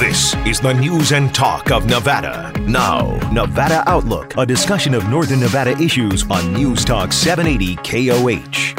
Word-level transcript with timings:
This 0.00 0.34
is 0.46 0.58
the 0.60 0.72
news 0.72 1.12
and 1.12 1.34
talk 1.34 1.70
of 1.70 1.84
Nevada. 1.84 2.58
Now, 2.60 3.18
Nevada 3.30 3.84
Outlook, 3.86 4.34
a 4.38 4.46
discussion 4.46 4.94
of 4.94 5.06
Northern 5.10 5.40
Nevada 5.40 5.72
issues 5.72 6.24
on 6.30 6.54
News 6.54 6.86
Talk 6.86 7.12
780 7.12 7.76
KKOH. 7.76 8.74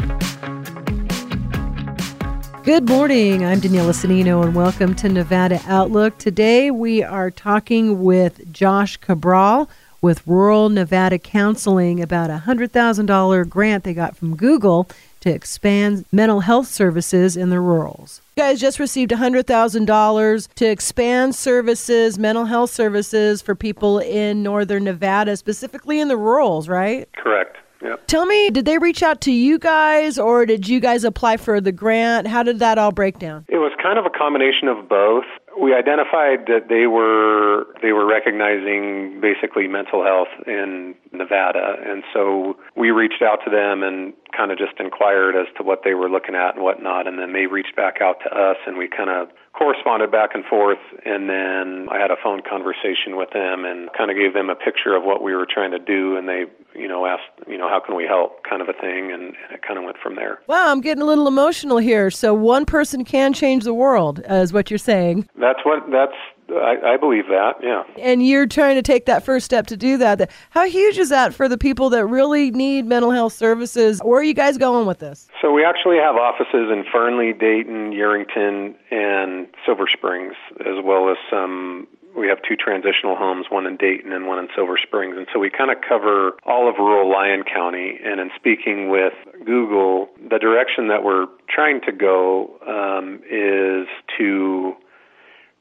Good 2.64 2.90
morning. 2.90 3.46
I'm 3.46 3.62
Daniela 3.62 3.94
Sanino, 3.94 4.44
and 4.44 4.56
welcome 4.56 4.96
to 4.96 5.10
Nevada 5.10 5.62
Outlook. 5.68 6.18
Today 6.18 6.72
we 6.72 7.04
are 7.04 7.30
talking 7.30 8.04
with 8.04 8.52
Josh 8.52 8.98
Cabral 8.98 9.70
with 10.02 10.26
Rural 10.26 10.70
Nevada 10.70 11.20
Counseling 11.20 12.02
about 12.02 12.32
a 12.32 12.42
$100,000 12.48 13.48
grant 13.48 13.84
they 13.84 13.94
got 13.94 14.18
from 14.18 14.36
Google 14.36 14.90
to 15.22 15.30
expand 15.30 16.06
mental 16.12 16.42
health 16.42 16.68
services 16.68 17.38
in 17.38 17.50
the 17.50 17.60
rurals. 17.60 18.22
You 18.36 18.44
guys 18.44 18.60
just 18.60 18.80
received 18.80 19.12
$100,000 19.12 20.54
to 20.56 20.66
expand 20.66 21.36
services, 21.36 22.20
mental 22.20 22.46
health 22.46 22.72
services 22.72 23.42
for 23.42 23.56
people 23.56 24.00
in 24.00 24.44
northern 24.44 24.84
Nevada, 24.84 25.38
specifically 25.38 26.00
in 26.00 26.08
the 26.08 26.18
rurals, 26.18 26.68
right? 26.68 27.08
Correct. 27.14 27.58
Yep. 27.82 28.08
Tell 28.08 28.26
me, 28.26 28.52
did 28.52 28.66
they 28.66 28.78
reach 28.78 29.02
out 29.02 29.22
to 29.22 29.32
you 29.32 29.58
guys 29.58 30.20
or 30.20 30.46
did 30.46 30.68
you 30.68 30.80
guys 30.80 31.04
apply 31.04 31.38
for 31.38 31.60
the 31.60 31.72
grant? 31.72 32.28
How 32.28 32.44
did 32.44 32.60
that 32.60 32.78
all 32.78 32.92
break 32.92 33.18
down? 33.18 33.46
It 33.48 33.58
was 33.58 33.72
kind 33.82 33.98
of 33.98 34.06
a 34.06 34.10
combination 34.10 34.68
of 34.68 34.88
both. 34.88 35.26
We 35.60 35.74
identified 35.74 36.48
that 36.48 36.70
they 36.70 36.88
were 36.88 37.66
they 37.82 37.92
were 37.92 38.06
recognizing 38.06 39.20
basically 39.20 39.68
mental 39.68 40.04
health 40.04 40.30
in 40.48 40.96
Nevada, 41.12 41.76
and 41.86 42.04
so 42.14 42.56
we 42.76 42.92
reached 42.92 43.22
out 43.22 43.40
to 43.46 43.52
them 43.52 43.84
and 43.84 44.14
kind 44.36 44.52
of 44.52 44.58
just 44.58 44.80
inquired 44.80 45.36
as 45.36 45.48
to 45.58 45.64
what 45.64 45.82
they 45.84 45.94
were 45.94 46.10
looking 46.10 46.36
at 46.36 46.56
and 46.56 46.64
whatnot, 46.64 47.08
and 47.08 47.20
then 47.20 47.34
they 47.34 47.48
reached 47.48 47.76
back 47.76 48.02
out 48.02 48.20
to 48.24 48.30
us, 48.34 48.58
and 48.66 48.78
we 48.78 48.88
kind 48.88 49.10
of 49.10 49.28
corresponded 49.58 50.12
back 50.12 50.32
and 50.34 50.44
forth, 50.46 50.80
and 51.06 51.30
then 51.30 51.88
I 51.92 52.00
had 52.00 52.12
a 52.12 52.18
phone 52.22 52.42
conversation 52.48 53.16
with 53.16 53.32
them 53.32 53.66
and 53.66 53.90
kind 53.98 54.12
of 54.12 54.18
gave 54.18 54.34
them 54.34 54.50
a 54.50 54.56
picture 54.56 54.96
of 54.96 55.04
what 55.04 55.22
we 55.22 55.36
were 55.36 55.48
trying 55.48 55.72
to 55.72 55.80
do, 55.80 56.18
and 56.18 56.28
they, 56.28 56.46
you 56.74 56.88
know, 56.88 57.06
asked, 57.06 57.32
you 57.48 57.58
know, 57.58 57.70
how 57.70 57.80
can 57.80 57.96
we 57.96 58.06
help, 58.06 58.44
kind 58.44 58.62
of 58.62 58.70
a 58.70 58.74
thing, 58.74 59.12
and 59.12 59.22
and 59.22 59.36
it 59.52 59.62
kind 59.62 59.78
of 59.78 59.86
went 59.86 59.98
from 59.98 60.16
there. 60.16 60.40
Wow, 60.48 60.72
I'm 60.72 60.82
getting 60.82 61.02
a 61.02 61.06
little 61.06 61.28
emotional 61.28 61.78
here. 61.78 62.10
So 62.10 62.34
one 62.34 62.66
person 62.66 63.06
can 63.06 63.34
change 63.34 63.64
the 63.64 63.74
world, 63.74 64.22
is 64.28 64.54
what 64.54 64.70
you're 64.70 64.78
saying. 64.78 65.28
That's 65.40 65.60
what 65.64 65.84
that's 65.92 66.16
I, 66.58 66.94
I, 66.94 66.98
believe 66.98 67.28
that, 67.28 67.56
yeah. 67.62 67.84
And 67.98 68.26
you're 68.26 68.48
trying 68.48 68.76
to 68.76 68.82
take 68.82 69.06
that 69.06 69.24
first 69.24 69.46
step 69.46 69.68
to 69.68 69.78
do 69.78 69.98
that. 69.98 70.30
How 70.50 70.66
huge 70.66 70.98
is 70.98 71.10
that 71.10 71.34
for 71.34 71.48
the 71.48 71.58
people 71.58 71.90
that 71.92 72.06
really 72.06 72.52
need 72.52 72.86
mental 72.86 73.12
health 73.12 73.34
services? 73.34 74.00
Where 74.04 74.20
are 74.20 74.24
you 74.24 74.34
guys 74.34 74.58
going 74.58 74.86
with 74.86 75.00
this? 75.00 75.28
So 75.42 75.52
we 75.52 75.64
actually 75.64 75.98
have 75.98 76.16
offices 76.16 76.70
in 76.72 76.84
Fernley, 76.92 77.34
Dayton, 77.34 77.92
Yerington, 77.92 78.76
and 78.92 79.48
Silver 79.66 79.88
Springs, 79.88 80.34
as 80.60 80.84
well 80.84 81.10
as 81.10 81.18
some 81.30 81.88
we 82.16 82.28
have 82.28 82.40
two 82.48 82.56
transitional 82.56 83.16
homes, 83.16 83.46
one 83.50 83.66
in 83.66 83.78
Dayton 83.78 84.12
and 84.12 84.28
one 84.28 84.40
in 84.40 84.50
Silver 84.56 84.78
Springs. 84.78 85.16
And 85.18 85.28
so 85.32 85.40
we 85.40 85.50
kind 85.50 85.72
of 85.72 85.78
cover 85.88 86.34
all 86.46 86.70
of 86.70 86.76
rural 86.78 87.10
Lyon 87.10 87.44
County. 87.44 88.00
And 88.04 88.20
in 88.20 88.32
speaking 88.36 88.90
with 88.90 89.14
Google, 89.46 90.10
the 90.30 90.40
direction 90.40 90.88
that 90.90 91.04
we're 91.04 91.28
trying 91.50 91.82
to 91.82 91.92
go 91.92 92.60
um, 92.68 93.22
is 93.30 93.88
to 94.18 94.76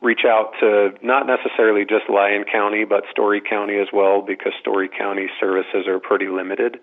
reach 0.01 0.25
out 0.27 0.53
to 0.61 0.91
not 1.03 1.27
necessarily 1.27 1.85
just 1.85 2.09
Lyon 2.09 2.45
County, 2.51 2.85
but 2.85 3.05
Storey 3.11 3.41
County 3.41 3.77
as 3.79 3.89
well, 3.93 4.23
because 4.23 4.53
Storey 4.61 4.89
County 4.89 5.27
services 5.39 5.87
are 5.87 5.99
pretty 5.99 6.29
limited. 6.29 6.79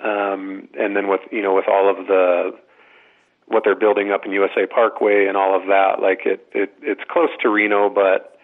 Um, 0.00 0.68
and 0.78 0.96
then 0.96 1.08
with 1.08 1.20
you 1.30 1.42
know 1.42 1.54
with 1.54 1.68
all 1.68 1.88
of 1.88 2.06
the 2.06 2.50
what 3.46 3.62
they're 3.64 3.78
building 3.78 4.10
up 4.10 4.24
in 4.24 4.32
USA 4.32 4.66
Parkway 4.66 5.26
and 5.26 5.36
all 5.36 5.54
of 5.54 5.68
that, 5.68 6.00
like 6.00 6.20
it, 6.24 6.46
it 6.52 6.74
it's 6.82 7.02
close 7.08 7.30
to 7.42 7.48
Reno, 7.48 7.88
but 7.88 8.38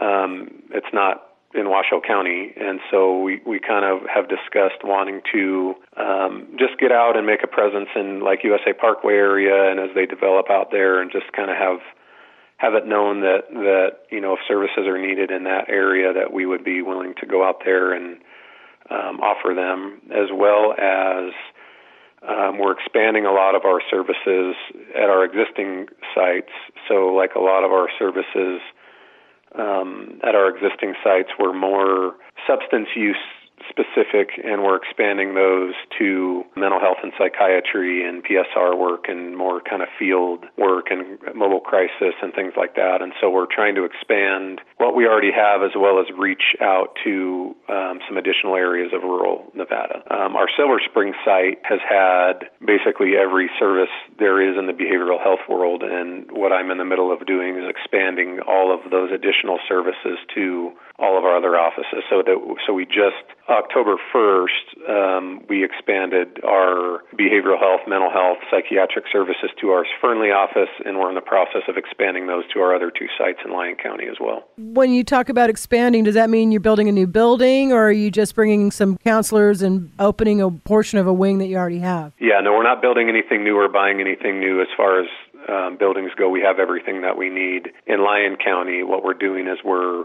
um, 0.00 0.62
it's 0.70 0.92
not 0.92 1.28
in 1.54 1.70
Washoe 1.70 2.00
County, 2.06 2.52
and 2.56 2.80
so 2.90 3.20
we 3.20 3.40
we 3.46 3.60
kind 3.60 3.84
of 3.84 4.06
have 4.12 4.28
discussed 4.28 4.82
wanting 4.84 5.22
to 5.32 5.74
um, 5.96 6.48
just 6.58 6.78
get 6.78 6.92
out 6.92 7.16
and 7.16 7.26
make 7.26 7.42
a 7.42 7.46
presence 7.46 7.88
in 7.94 8.20
like 8.20 8.44
USA 8.44 8.72
Parkway 8.72 9.14
area, 9.14 9.70
and 9.70 9.80
as 9.80 9.90
they 9.94 10.04
develop 10.04 10.50
out 10.50 10.70
there, 10.70 11.00
and 11.00 11.10
just 11.10 11.32
kind 11.32 11.50
of 11.50 11.56
have 11.56 11.78
have 12.56 12.74
it 12.74 12.86
known 12.86 13.20
that 13.20 13.50
that 13.50 13.90
you 14.10 14.20
know 14.20 14.34
if 14.34 14.40
services 14.46 14.86
are 14.86 14.98
needed 14.98 15.30
in 15.30 15.44
that 15.44 15.68
area 15.68 16.12
that 16.12 16.32
we 16.32 16.46
would 16.46 16.64
be 16.64 16.82
willing 16.82 17.14
to 17.20 17.26
go 17.26 17.46
out 17.46 17.62
there 17.64 17.92
and 17.92 18.18
um, 18.90 19.20
offer 19.20 19.54
them 19.54 20.00
as 20.10 20.28
well 20.32 20.72
as 20.72 21.32
um, 22.26 22.58
we're 22.58 22.72
expanding 22.72 23.26
a 23.26 23.32
lot 23.32 23.54
of 23.54 23.64
our 23.64 23.80
services 23.90 24.54
at 24.94 25.10
our 25.10 25.24
existing 25.24 25.86
sites. 26.14 26.52
So 26.88 27.12
like 27.12 27.34
a 27.34 27.40
lot 27.40 27.64
of 27.64 27.72
our 27.72 27.88
services 27.98 28.60
um, 29.58 30.20
at 30.22 30.34
our 30.34 30.48
existing 30.48 30.94
sites 31.04 31.30
were 31.38 31.52
more 31.52 32.14
substance 32.46 32.88
use 32.96 33.16
specific, 33.68 34.30
and 34.42 34.62
we're 34.62 34.76
expanding 34.76 35.34
those 35.34 35.74
to 35.98 36.44
mental 36.56 36.80
health 36.80 36.98
and 37.02 37.12
psychiatry 37.18 38.06
and 38.06 38.24
PSR 38.24 38.78
work 38.78 39.06
and 39.08 39.36
more 39.36 39.60
kind 39.60 39.82
of 39.82 39.88
field 39.98 40.44
work 40.56 40.86
and 40.90 41.18
mobile 41.34 41.60
crisis 41.60 42.14
and 42.22 42.32
things 42.34 42.52
like 42.56 42.76
that. 42.76 43.02
And 43.02 43.12
so 43.20 43.30
we're 43.30 43.50
trying 43.50 43.74
to 43.76 43.84
expand 43.84 44.60
what 44.78 44.94
we 44.94 45.06
already 45.06 45.32
have 45.32 45.62
as 45.62 45.72
well 45.76 46.00
as 46.00 46.06
reach 46.16 46.56
out 46.60 46.96
to 47.04 47.54
um, 47.68 48.00
some 48.06 48.16
additional 48.16 48.56
areas 48.56 48.92
of 48.92 49.02
rural 49.02 49.50
Nevada. 49.54 50.02
Um, 50.10 50.36
our 50.36 50.48
Silver 50.56 50.80
Spring 50.84 51.14
site 51.24 51.58
has 51.62 51.80
had 51.88 52.50
basically 52.64 53.16
every 53.16 53.50
service 53.58 53.92
there 54.18 54.40
is 54.40 54.58
in 54.58 54.66
the 54.66 54.72
behavioral 54.72 55.22
health 55.22 55.46
world, 55.48 55.82
and 55.82 56.30
what 56.30 56.52
I'm 56.52 56.70
in 56.70 56.78
the 56.78 56.84
middle 56.84 57.12
of 57.12 57.26
doing 57.26 57.56
is 57.56 57.68
expanding 57.68 58.40
all 58.46 58.72
of 58.72 58.90
those 58.90 59.10
additional 59.12 59.58
services 59.68 60.18
to 60.34 60.72
all 60.98 61.18
of 61.18 61.24
our 61.24 61.36
other 61.36 61.56
offices. 61.56 62.04
So 62.08 62.22
that 62.22 62.56
so 62.66 62.72
we 62.72 62.86
just 62.86 63.24
October 63.54 63.96
1st 64.12 64.74
um, 64.88 65.44
we 65.48 65.64
expanded 65.64 66.42
our 66.44 67.00
behavioral 67.14 67.58
health, 67.58 67.80
mental 67.86 68.10
health, 68.10 68.38
psychiatric 68.50 69.04
services 69.12 69.50
to 69.60 69.70
our 69.70 69.86
Fernley 70.00 70.30
office, 70.30 70.68
and 70.84 70.98
we're 70.98 71.08
in 71.08 71.14
the 71.14 71.20
process 71.20 71.62
of 71.68 71.76
expanding 71.76 72.26
those 72.26 72.44
to 72.52 72.60
our 72.60 72.74
other 72.74 72.90
two 72.90 73.06
sites 73.16 73.38
in 73.44 73.52
Lyon 73.52 73.76
County 73.76 74.06
as 74.10 74.16
well. 74.20 74.48
When 74.58 74.92
you 74.92 75.04
talk 75.04 75.28
about 75.28 75.48
expanding, 75.48 76.04
does 76.04 76.14
that 76.14 76.28
mean 76.28 76.52
you're 76.52 76.60
building 76.60 76.88
a 76.88 76.92
new 76.92 77.06
building, 77.06 77.72
or 77.72 77.84
are 77.84 77.92
you 77.92 78.10
just 78.10 78.34
bringing 78.34 78.70
some 78.70 78.98
counselors 78.98 79.62
and 79.62 79.92
opening 79.98 80.40
a 80.40 80.50
portion 80.50 80.98
of 80.98 81.06
a 81.06 81.12
wing 81.12 81.38
that 81.38 81.46
you 81.46 81.56
already 81.56 81.78
have? 81.78 82.12
Yeah, 82.18 82.40
no, 82.40 82.52
we're 82.52 82.64
not 82.64 82.82
building 82.82 83.08
anything 83.08 83.44
new 83.44 83.56
or 83.56 83.68
buying 83.68 84.00
anything 84.00 84.40
new 84.40 84.60
as 84.60 84.68
far 84.76 85.00
as 85.00 85.06
um, 85.48 85.76
buildings 85.78 86.10
go. 86.16 86.28
We 86.28 86.40
have 86.40 86.58
everything 86.58 87.02
that 87.02 87.16
we 87.16 87.30
need 87.30 87.70
in 87.86 88.02
Lyon 88.02 88.36
County. 88.42 88.82
What 88.82 89.04
we're 89.04 89.14
doing 89.14 89.46
is 89.46 89.58
we're 89.64 90.04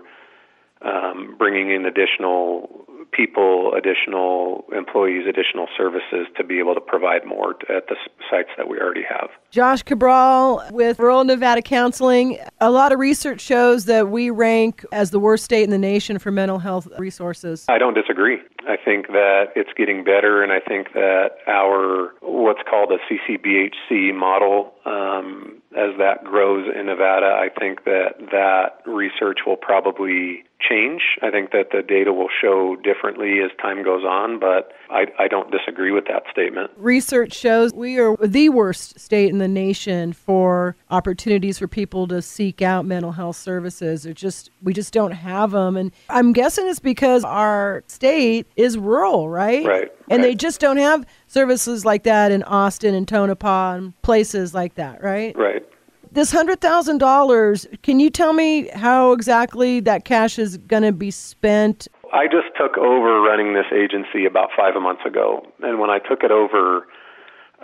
um, 0.82 1.36
bringing 1.38 1.72
in 1.72 1.86
additional 1.86 2.86
people, 3.12 3.74
additional 3.74 4.66
employees, 4.76 5.26
additional 5.28 5.68
services 5.78 6.28
to 6.38 6.44
be 6.44 6.60
able 6.60 6.74
to 6.76 6.82
provide 6.82 7.26
more 7.26 7.52
at 7.70 7.88
the 7.88 7.96
sites 8.30 8.50
that 8.58 8.68
we 8.68 8.80
already 8.80 9.04
have. 9.08 9.30
Josh 9.52 9.84
Cabral 9.84 10.64
with 10.72 11.00
Rural 11.00 11.24
Nevada 11.24 11.62
Counseling. 11.62 12.38
A 12.60 12.72
lot 12.72 12.92
of 12.92 13.00
research 13.00 13.42
shows 13.42 13.86
that 13.86 14.10
we 14.10 14.30
rank 14.30 14.86
as 14.92 15.12
the 15.12 15.20
worst 15.20 15.44
state 15.44 15.64
in 15.64 15.70
the 15.70 15.78
nation 15.78 16.20
for 16.20 16.32
mental 16.32 16.60
health 16.60 16.88
resources. 16.98 17.66
I 17.70 17.78
don't 17.78 17.94
disagree. 17.94 18.40
I 18.68 18.78
think 18.84 19.08
that 19.08 19.46
it's 19.56 19.72
getting 19.76 20.04
better, 20.04 20.44
and 20.44 20.52
I 20.52 20.60
think 20.60 20.94
that 20.94 21.32
our 21.48 22.14
what's 22.22 22.62
called 22.70 22.92
a 22.92 22.98
CCBHC 23.10 24.14
model, 24.14 24.74
um, 24.86 25.59
as 25.76 25.96
that 26.00 26.24
grows 26.24 26.68
in 26.74 26.88
Nevada, 26.88 27.28
I 27.28 27.50
think 27.58 27.86
that 27.86 28.16
that 28.32 28.82
research 28.86 29.40
will 29.46 29.58
probably 29.58 30.44
change. 30.60 31.02
I 31.22 31.30
think 31.30 31.52
that 31.52 31.68
the 31.72 31.82
data 31.82 32.12
will 32.12 32.30
show 32.42 32.76
differently 32.84 33.40
as 33.42 33.52
time 33.62 33.84
goes 33.84 34.04
on, 34.04 34.40
but 34.40 34.74
I, 34.90 35.06
I 35.18 35.28
don't 35.28 35.52
disagree 35.52 35.92
with 35.92 36.06
that 36.08 36.24
statement. 36.32 36.72
Research 36.76 37.34
shows 37.34 37.74
we 37.74 38.00
are 38.00 38.18
the 38.18 38.50
worst 38.50 39.00
state 39.00 39.30
in 39.30 39.38
the 39.38 39.48
nation 39.48 40.12
for 40.12 40.76
opportunities 40.90 41.60
for 41.60 41.68
people 41.68 42.08
to 42.08 42.22
seek 42.22 42.62
out 42.62 42.86
mental 42.86 43.12
health 43.12 43.38
services. 43.38 44.06
It 44.06 44.16
just 44.16 44.50
we 44.64 44.74
just 44.74 44.92
don't 44.92 45.12
have 45.12 45.52
them, 45.52 45.78
and 45.78 45.92
I'm 46.10 46.34
guessing 46.34 46.68
it's 46.68 46.80
because 46.80 47.24
our 47.24 47.84
state 47.88 48.48
is 48.56 48.78
rural, 48.78 49.30
right? 49.30 49.66
Right. 49.66 49.92
And 50.10 50.22
right. 50.22 50.30
they 50.30 50.36
just 50.36 50.60
don't 50.60 50.78
have 50.78 51.06
services 51.28 51.86
like 51.86 52.04
that 52.04 52.32
in 52.32 52.44
Austin 52.44 52.96
and 52.96 53.08
Tonopah 53.08 53.76
and 53.76 54.02
places 54.02 54.54
like 54.54 54.76
that, 54.76 55.04
right? 55.04 55.38
Right. 55.38 55.64
this 56.12 56.32
hundred 56.32 56.62
thousand 56.62 56.98
dollars, 56.98 57.68
can 57.84 58.00
you 58.00 58.10
tell 58.10 58.34
me 58.34 58.70
how 58.70 59.12
exactly 59.12 59.80
that 59.82 60.06
cash 60.06 60.40
is 60.40 60.58
going 60.58 60.84
to 60.84 60.92
be 60.92 61.12
spent? 61.12 61.88
I 62.12 62.26
just 62.26 62.48
took 62.58 62.78
over 62.78 63.22
running 63.22 63.54
this 63.54 63.68
agency 63.72 64.26
about 64.26 64.50
five 64.58 64.74
months 64.82 65.04
ago, 65.06 65.46
and 65.62 65.80
when 65.80 65.92
I 65.92 66.00
took 66.00 66.24
it 66.24 66.32
over, 66.32 66.88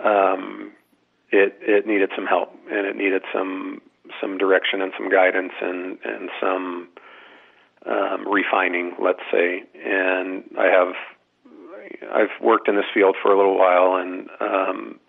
um, 0.04 0.72
it 1.30 1.58
it 1.60 1.86
needed 1.86 2.10
some 2.14 2.26
help 2.26 2.54
and 2.70 2.86
it 2.86 2.96
needed 2.96 3.22
some 3.32 3.80
some 4.20 4.38
direction 4.38 4.80
and 4.80 4.92
some 4.96 5.10
guidance 5.10 5.52
and 5.60 5.98
and 6.04 6.30
some 6.40 6.88
um, 7.86 8.26
refining, 8.28 8.94
let's 9.02 9.22
say. 9.32 9.64
And 9.84 10.44
I 10.58 10.66
have 10.66 10.94
I've 12.12 12.34
worked 12.40 12.68
in 12.68 12.76
this 12.76 12.86
field 12.92 13.16
for 13.22 13.32
a 13.32 13.36
little 13.36 13.58
while, 13.58 13.96
and 13.96 14.28
um, 14.40 15.00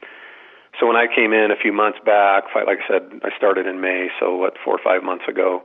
so 0.80 0.86
when 0.86 0.96
I 0.96 1.08
came 1.14 1.34
in 1.34 1.50
a 1.52 1.56
few 1.56 1.74
months 1.74 2.00
back, 2.06 2.44
like 2.56 2.80
I 2.84 2.88
said, 2.88 3.22
I 3.24 3.36
started 3.38 3.66
in 3.66 3.82
May, 3.82 4.10
so 4.20 4.36
what 4.36 4.54
four 4.64 4.76
or 4.76 4.82
five 4.84 5.04
months 5.04 5.26
ago. 5.28 5.64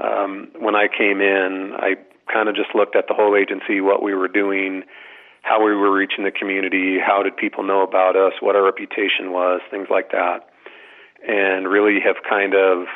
Um, 0.00 0.48
when 0.58 0.74
I 0.76 0.86
came 0.86 1.20
in, 1.20 1.72
I 1.76 1.96
kind 2.32 2.48
of 2.48 2.54
just 2.54 2.74
looked 2.74 2.96
at 2.96 3.08
the 3.08 3.14
whole 3.14 3.36
agency, 3.36 3.80
what 3.80 4.02
we 4.02 4.14
were 4.14 4.28
doing, 4.28 4.84
how 5.42 5.64
we 5.64 5.74
were 5.74 5.92
reaching 5.92 6.24
the 6.24 6.30
community, 6.30 6.98
how 7.04 7.22
did 7.22 7.36
people 7.36 7.64
know 7.64 7.82
about 7.82 8.16
us, 8.16 8.34
what 8.40 8.54
our 8.56 8.64
reputation 8.64 9.32
was, 9.32 9.60
things 9.70 9.88
like 9.90 10.12
that, 10.12 10.48
and 11.26 11.68
really 11.68 12.00
have 12.00 12.16
kind 12.28 12.54
of 12.54 12.86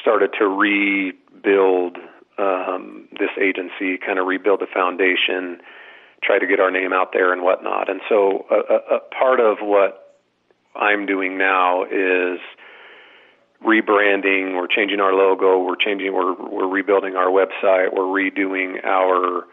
started 0.00 0.30
to 0.38 0.46
rebuild 0.46 1.98
um, 2.38 3.08
this 3.12 3.30
agency, 3.40 3.98
kind 3.98 4.18
of 4.18 4.26
rebuild 4.26 4.60
the 4.60 4.66
foundation, 4.72 5.60
try 6.22 6.38
to 6.38 6.46
get 6.46 6.60
our 6.60 6.70
name 6.70 6.92
out 6.92 7.12
there 7.12 7.32
and 7.32 7.42
whatnot. 7.42 7.90
And 7.90 8.00
so, 8.08 8.46
a, 8.50 8.54
a, 8.54 8.96
a 8.96 9.00
part 9.18 9.40
of 9.40 9.58
what 9.60 10.16
I'm 10.74 11.06
doing 11.06 11.36
now 11.38 11.84
is 11.84 12.38
rebranding. 13.64 14.56
We're 14.56 14.68
changing 14.68 15.00
our 15.00 15.12
logo. 15.14 15.62
We're 15.62 15.76
changing. 15.76 16.12
We're 16.12 16.34
we're 16.34 16.68
rebuilding 16.68 17.16
our 17.16 17.28
website. 17.28 17.94
We're 17.94 18.04
redoing 18.04 18.84
our 18.84 19.44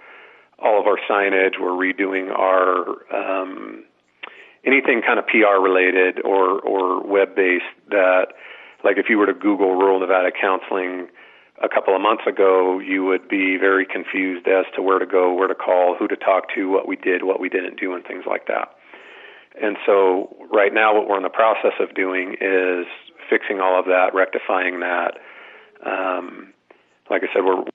all 0.58 0.80
of 0.80 0.88
our 0.88 1.00
signage. 1.10 1.60
We're 1.60 1.72
redoing 1.72 2.32
our 2.32 3.14
um, 3.14 3.84
anything 4.66 5.02
kind 5.06 5.20
of 5.20 5.28
PR 5.28 5.62
related 5.62 6.22
or 6.24 6.60
or 6.60 7.06
web 7.06 7.36
based 7.36 7.64
that 7.90 8.28
like 8.84 8.98
if 8.98 9.08
you 9.10 9.18
were 9.18 9.28
to 9.28 9.34
Google 9.34 9.76
rural 9.76 10.00
Nevada 10.00 10.32
counseling 10.32 11.08
a 11.62 11.68
couple 11.68 11.96
of 11.96 12.02
months 12.02 12.24
ago, 12.28 12.80
you 12.80 13.04
would 13.06 13.28
be 13.28 13.58
very 13.58 13.86
confused 13.86 14.48
as 14.48 14.66
to 14.76 14.82
where 14.82 15.00
to 15.00 15.06
go, 15.06 15.34
where 15.34 15.48
to 15.48 15.56
call, 15.56 15.96
who 15.98 16.08
to 16.08 16.16
talk 16.16 16.54
to, 16.56 16.70
what 16.70 16.88
we 16.88 16.96
did, 16.96 17.24
what 17.24 17.40
we 17.40 17.50
didn't 17.50 17.80
do, 17.80 17.94
and 17.94 18.06
things 18.06 18.24
like 18.28 18.48
that. 18.48 18.76
And 19.62 19.78
so, 19.86 20.36
right 20.54 20.74
now, 20.74 20.96
what 20.96 21.10
we're 21.10 21.18
in 21.18 21.24
the 21.24 21.30
process 21.30 21.74
of 21.80 21.94
doing 21.94 22.36
is 22.40 22.86
fixing 23.30 23.60
all 23.60 23.78
of 23.78 23.86
that, 23.86 24.12
rectifying 24.14 24.80
that. 24.80 25.18
Um, 25.86 26.54
like 27.10 27.24
I 27.24 27.34
said, 27.34 27.44
we're 27.44 27.66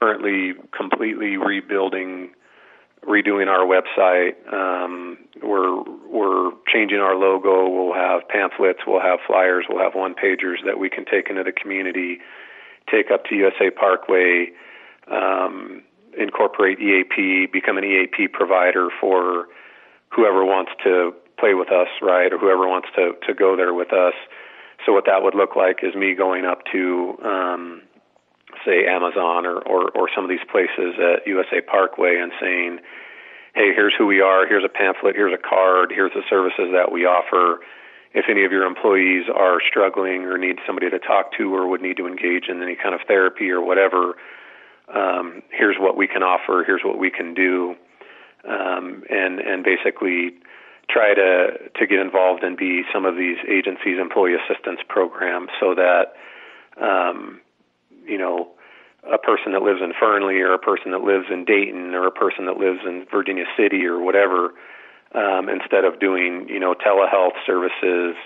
currently 0.00 0.52
completely 0.76 1.36
rebuilding, 1.36 2.30
redoing 3.06 3.46
our 3.46 3.64
website. 3.66 4.34
Um, 4.52 5.18
we're 5.42 5.82
we're 6.10 6.50
changing 6.72 6.98
our 6.98 7.14
logo. 7.14 7.68
We'll 7.68 7.94
have 7.94 8.28
pamphlets. 8.28 8.80
We'll 8.86 9.00
have 9.00 9.20
flyers. 9.26 9.64
We'll 9.68 9.82
have 9.82 9.94
one 9.94 10.14
pagers 10.14 10.64
that 10.66 10.78
we 10.78 10.90
can 10.90 11.04
take 11.04 11.30
into 11.30 11.44
the 11.44 11.52
community, 11.52 12.18
take 12.90 13.10
up 13.10 13.24
to 13.26 13.34
USA 13.34 13.70
Parkway, 13.70 14.48
um, 15.10 15.82
incorporate 16.18 16.78
EAP, 16.80 17.46
become 17.46 17.78
an 17.78 17.84
EAP 17.84 18.28
provider 18.28 18.88
for 19.00 19.46
whoever 20.10 20.44
wants 20.44 20.72
to 20.84 21.12
play 21.38 21.54
with 21.54 21.70
us, 21.70 21.88
right, 22.02 22.32
or 22.32 22.38
whoever 22.38 22.66
wants 22.68 22.88
to 22.96 23.12
to 23.26 23.34
go 23.34 23.56
there 23.56 23.74
with 23.74 23.92
us. 23.92 24.14
So 24.86 24.92
what 24.92 25.04
that 25.06 25.22
would 25.22 25.34
look 25.34 25.56
like 25.56 25.80
is 25.82 25.94
me 25.94 26.14
going 26.14 26.44
up 26.44 26.62
to 26.72 27.18
um, 27.24 27.82
say 28.64 28.86
Amazon 28.86 29.46
or, 29.46 29.58
or 29.58 29.90
or 29.90 30.08
some 30.14 30.24
of 30.24 30.30
these 30.30 30.44
places 30.50 30.94
at 30.98 31.26
USA 31.26 31.60
Parkway 31.60 32.18
and 32.20 32.32
saying, 32.40 32.78
"Hey, 33.54 33.72
here's 33.74 33.94
who 33.96 34.06
we 34.06 34.20
are. 34.20 34.46
Here's 34.46 34.64
a 34.64 34.68
pamphlet. 34.68 35.14
Here's 35.14 35.34
a 35.34 35.42
card. 35.42 35.92
Here's 35.94 36.12
the 36.12 36.22
services 36.28 36.70
that 36.72 36.90
we 36.92 37.04
offer." 37.04 37.60
If 38.14 38.24
any 38.28 38.44
of 38.44 38.52
your 38.52 38.64
employees 38.64 39.26
are 39.34 39.58
struggling 39.68 40.24
or 40.24 40.38
need 40.38 40.56
somebody 40.66 40.88
to 40.90 40.98
talk 40.98 41.32
to 41.36 41.54
or 41.54 41.68
would 41.68 41.82
need 41.82 41.96
to 41.98 42.06
engage 42.06 42.48
in 42.48 42.62
any 42.62 42.74
kind 42.74 42.94
of 42.94 43.02
therapy 43.06 43.50
or 43.50 43.60
whatever, 43.60 44.14
um, 44.92 45.42
here's 45.50 45.76
what 45.78 45.96
we 45.96 46.06
can 46.06 46.22
offer. 46.22 46.64
Here's 46.66 46.82
what 46.82 46.98
we 46.98 47.10
can 47.10 47.34
do, 47.34 47.76
um, 48.48 49.04
and 49.10 49.38
and 49.40 49.62
basically 49.62 50.32
try 50.88 51.12
to 51.14 51.58
to 51.76 51.86
get 51.86 51.98
involved 51.98 52.42
and 52.42 52.56
be 52.56 52.82
some 52.92 53.04
of 53.04 53.16
these 53.16 53.36
agencies' 53.46 53.98
employee 54.00 54.34
assistance 54.34 54.80
programs, 54.88 55.50
so 55.60 55.74
that 55.74 56.14
um, 56.80 57.40
you 58.06 58.16
know 58.16 58.48
a 59.04 59.18
person 59.18 59.52
that 59.52 59.62
lives 59.62 59.80
in 59.82 59.92
Fernley 59.98 60.40
or 60.40 60.54
a 60.54 60.58
person 60.58 60.90
that 60.92 61.02
lives 61.02 61.26
in 61.30 61.44
Dayton 61.44 61.94
or 61.94 62.06
a 62.06 62.10
person 62.10 62.46
that 62.46 62.56
lives 62.56 62.80
in 62.84 63.06
Virginia 63.10 63.44
City 63.56 63.84
or 63.84 64.00
whatever, 64.00 64.50
um, 65.14 65.48
instead 65.48 65.84
of 65.84 66.00
doing 66.00 66.46
you 66.48 66.60
know 66.60 66.74
telehealth 66.74 67.36
services 67.46 68.16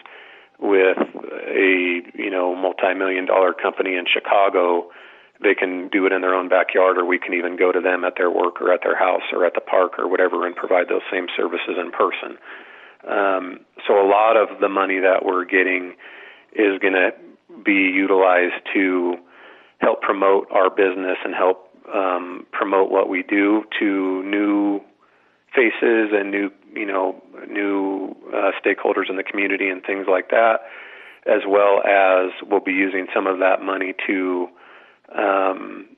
with 0.58 0.98
a 0.98 2.02
you 2.14 2.30
know 2.30 2.54
multi-million 2.54 3.26
dollar 3.26 3.52
company 3.52 3.96
in 3.96 4.04
Chicago 4.06 4.90
they 5.42 5.54
can 5.54 5.88
do 5.88 6.06
it 6.06 6.12
in 6.12 6.20
their 6.20 6.34
own 6.34 6.48
backyard, 6.48 6.96
or 6.96 7.04
we 7.04 7.18
can 7.18 7.34
even 7.34 7.56
go 7.56 7.72
to 7.72 7.80
them 7.80 8.04
at 8.04 8.14
their 8.16 8.30
work 8.30 8.60
or 8.60 8.72
at 8.72 8.80
their 8.82 8.96
house 8.96 9.22
or 9.32 9.44
at 9.44 9.54
the 9.54 9.60
park 9.60 9.98
or 9.98 10.08
whatever 10.08 10.46
and 10.46 10.54
provide 10.54 10.88
those 10.88 11.02
same 11.10 11.26
services 11.36 11.76
in 11.78 11.90
person. 11.90 12.38
Um, 13.06 13.60
so 13.86 13.94
a 13.94 14.06
lot 14.06 14.36
of 14.36 14.60
the 14.60 14.68
money 14.68 15.00
that 15.00 15.24
we're 15.24 15.44
getting 15.44 15.94
is 16.52 16.78
going 16.80 16.94
to 16.94 17.10
be 17.64 17.90
utilized 17.92 18.62
to 18.74 19.16
help 19.78 20.00
promote 20.00 20.46
our 20.52 20.70
business 20.70 21.18
and 21.24 21.34
help 21.34 21.68
um, 21.92 22.46
promote 22.52 22.90
what 22.90 23.08
we 23.08 23.24
do 23.24 23.64
to 23.80 24.22
new 24.22 24.80
faces 25.54 26.10
and 26.12 26.30
new, 26.30 26.50
you 26.74 26.86
know, 26.86 27.22
new 27.48 28.16
uh, 28.32 28.52
stakeholders 28.64 29.10
in 29.10 29.16
the 29.16 29.22
community 29.22 29.68
and 29.68 29.82
things 29.84 30.06
like 30.08 30.30
that, 30.30 30.60
as 31.26 31.42
well 31.46 31.82
as 31.84 32.32
we'll 32.48 32.60
be 32.60 32.72
using 32.72 33.06
some 33.14 33.26
of 33.26 33.38
that 33.38 33.62
money 33.62 33.94
to 34.06 34.48
um, 35.16 35.88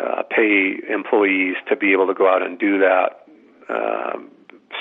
uh, 0.00 0.22
pay 0.30 0.74
employees 0.92 1.56
to 1.68 1.76
be 1.76 1.92
able 1.92 2.06
to 2.06 2.14
go 2.14 2.28
out 2.28 2.42
and 2.42 2.58
do 2.58 2.78
that. 2.80 3.26
Um, 3.68 4.30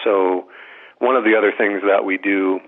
so, 0.04 0.50
one 0.98 1.16
of 1.16 1.24
the 1.24 1.36
other 1.38 1.54
things 1.56 1.82
that 1.86 2.04
we 2.04 2.18
do, 2.18 2.60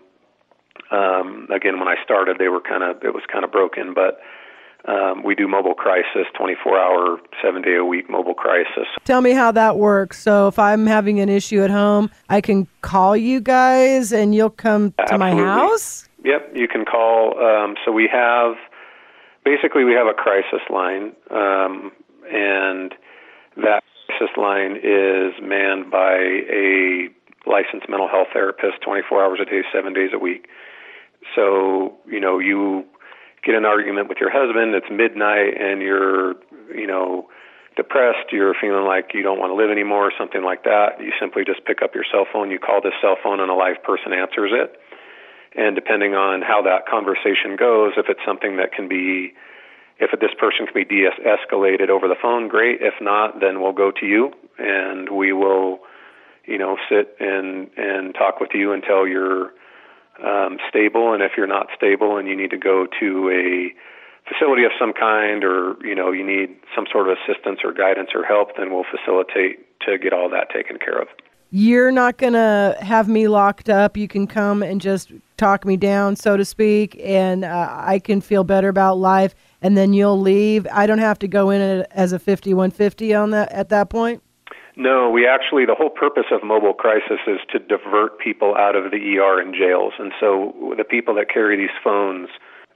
um, 0.92 1.48
again, 1.54 1.80
when 1.80 1.88
I 1.88 1.96
started, 2.04 2.38
they 2.38 2.48
were 2.48 2.62
kind 2.62 2.84
of 2.84 3.04
it 3.04 3.14
was 3.14 3.24
kind 3.32 3.44
of 3.44 3.52
broken, 3.52 3.94
but 3.94 4.20
um, 4.86 5.24
we 5.24 5.36
do 5.36 5.48
mobile 5.48 5.76
crisis, 5.76 6.26
24 6.38 6.78
hour, 6.78 7.18
seven 7.44 7.62
day 7.62 7.76
a 7.76 7.86
week 7.86 8.10
mobile 8.10 8.34
crisis. 8.34 8.88
Tell 9.06 9.22
me 9.22 9.32
how 9.32 9.52
that 9.52 9.78
works. 9.78 10.22
So 10.22 10.48
if 10.48 10.58
I'm 10.58 10.88
having 10.88 11.20
an 11.20 11.30
issue 11.30 11.64
at 11.64 11.70
home, 11.70 12.10
I 12.30 12.42
can 12.42 12.68
call 12.82 13.16
you 13.16 13.42
guys 13.42 14.12
and 14.12 14.34
you'll 14.34 14.50
come 14.50 14.92
to 14.94 15.02
Absolutely. 15.02 15.36
my 15.36 15.44
house? 15.44 16.10
Yep, 16.24 16.52
you 16.56 16.68
can 16.68 16.86
call. 16.86 17.38
Um, 17.40 17.76
so 17.86 17.92
we 17.92 18.10
have 18.12 18.56
basically 19.46 19.84
we 19.84 19.94
have 19.94 20.08
a 20.08 20.14
crisis 20.14 20.62
line, 20.70 21.14
um, 21.30 21.92
and 22.32 22.94
that 23.58 23.84
crisis 24.08 24.36
line 24.38 24.78
is 24.78 25.34
manned 25.42 25.92
by 25.92 26.16
a 26.16 27.10
licensed 27.46 27.90
mental 27.90 28.08
health 28.08 28.28
therapist 28.34 28.82
24 28.84 29.24
hours 29.24 29.40
a 29.42 29.46
day, 29.46 29.62
seven 29.74 29.94
days 29.94 30.12
a 30.14 30.20
week. 30.20 30.48
So, 31.36 31.98
you 32.08 32.20
know, 32.20 32.40
you 32.40 32.86
get 33.44 33.56
an 33.56 33.66
argument 33.66 34.10
with 34.10 34.20
your 34.20 34.32
husband, 34.32 34.76
it's 34.76 34.90
midnight, 34.92 35.60
and 35.60 35.82
you're, 35.82 36.36
you 36.76 36.88
know, 36.88 37.30
depressed, 37.76 38.32
you're 38.32 38.54
feeling 38.60 38.86
like 38.86 39.12
you 39.14 39.24
don't 39.24 39.40
want 39.40 39.50
to 39.52 39.56
live 39.56 39.72
anymore, 39.72 40.12
something 40.18 40.44
like 40.44 40.64
that. 40.64 41.00
You 41.00 41.12
simply 41.20 41.44
just 41.46 41.66
pick 41.66 41.82
up 41.82 41.96
your 41.96 42.06
cell 42.12 42.26
phone, 42.32 42.52
you 42.52 42.60
call 42.60 42.82
this 42.82 42.94
cell 43.02 43.18
phone, 43.24 43.40
and 43.40 43.50
a 43.50 43.56
live 43.56 43.82
person 43.84 44.14
answers 44.14 44.52
it 44.54 44.78
and 45.56 45.76
depending 45.76 46.14
on 46.14 46.42
how 46.42 46.62
that 46.64 46.88
conversation 46.88 47.56
goes, 47.58 47.94
if 47.98 48.06
it's 48.08 48.22
something 48.26 48.58
that 48.58 48.72
can 48.72 48.88
be, 48.88 49.34
if 50.00 50.12
this 50.20 50.32
person 50.40 50.66
can 50.66 50.74
be 50.74 50.86
de-escalated 50.86 51.90
over 51.90 52.08
the 52.08 52.16
phone, 52.22 52.48
great. 52.48 52.82
If 52.82 52.96
not, 53.02 53.40
then 53.40 53.62
we'll 53.62 53.74
go 53.74 53.92
to 53.92 54.06
you, 54.06 54.32
and 54.58 55.10
we 55.10 55.34
will, 55.34 55.80
you 56.46 56.58
know, 56.58 56.78
sit 56.90 57.16
and 57.20 57.70
and 57.76 58.16
talk 58.16 58.40
with 58.40 58.52
you 58.54 58.72
until 58.72 59.08
you're 59.08 59.52
um, 60.24 60.58
stable. 60.70 61.14
And 61.14 61.22
if 61.22 61.34
you're 61.38 61.48
not 61.48 61.68
stable 61.76 62.18
and 62.18 62.28
you 62.28 62.36
need 62.36 62.52
to 62.52 62.58
go 62.58 62.88
to 63.00 63.30
a 63.30 63.74
facility 64.30 64.64
of 64.64 64.72
some 64.80 64.94
kind, 64.94 65.44
or 65.44 65.76
you 65.84 65.96
know, 65.96 66.12
you 66.12 66.26
need 66.26 66.56
some 66.76 66.86
sort 66.92 67.10
of 67.10 67.18
assistance 67.18 67.60
or 67.64 67.74
guidance 67.74 68.10
or 68.14 68.24
help, 68.24 68.56
then 68.58 68.74
we'll 68.74 68.86
facilitate 68.90 69.66
to 69.82 69.98
get 69.98 70.14
all 70.14 70.30
that 70.30 70.50
taken 70.50 70.78
care 70.78 71.02
of 71.02 71.08
you're 71.52 71.92
not 71.92 72.18
to 72.34 72.78
have 72.80 73.10
me 73.10 73.28
locked 73.28 73.70
up. 73.70 73.98
You 73.98 74.08
can 74.08 74.26
come 74.26 74.64
and 74.64 74.80
just 74.80 75.12
talk 75.36 75.66
me 75.66 75.76
down, 75.76 76.16
so 76.16 76.38
to 76.38 76.46
speak, 76.46 77.00
and 77.04 77.44
uh, 77.44 77.76
I 77.78 78.00
can 78.00 78.22
feel 78.22 78.44
better 78.44 78.70
about 78.70 78.98
life. 78.98 79.36
And 79.62 79.78
then 79.78 79.94
you'll 79.94 80.20
leave. 80.20 80.66
I 80.72 80.88
don't 80.88 81.00
have 81.00 81.20
to 81.20 81.28
go 81.28 81.50
in 81.50 81.86
as 81.92 82.14
a 82.14 82.20
5150 82.20 83.14
on 83.14 83.32
that 83.32 83.52
at 83.52 83.70
that 83.70 83.90
point. 83.90 84.24
No, 84.82 85.12
we 85.12 85.28
actually, 85.28 85.70
the 85.70 85.78
whole 85.78 85.94
purpose 85.94 86.26
of 86.34 86.42
mobile 86.42 86.74
crisis 86.74 87.22
is 87.28 87.38
to 87.54 87.60
divert 87.60 88.18
people 88.18 88.58
out 88.58 88.76
of 88.76 88.90
the 88.90 88.98
ER 88.98 89.40
and 89.40 89.54
jails. 89.54 89.94
And 90.00 90.12
so 90.20 90.74
the 90.76 90.84
people 90.84 91.14
that 91.22 91.30
carry 91.30 91.56
these 91.56 91.76
phones 91.84 92.30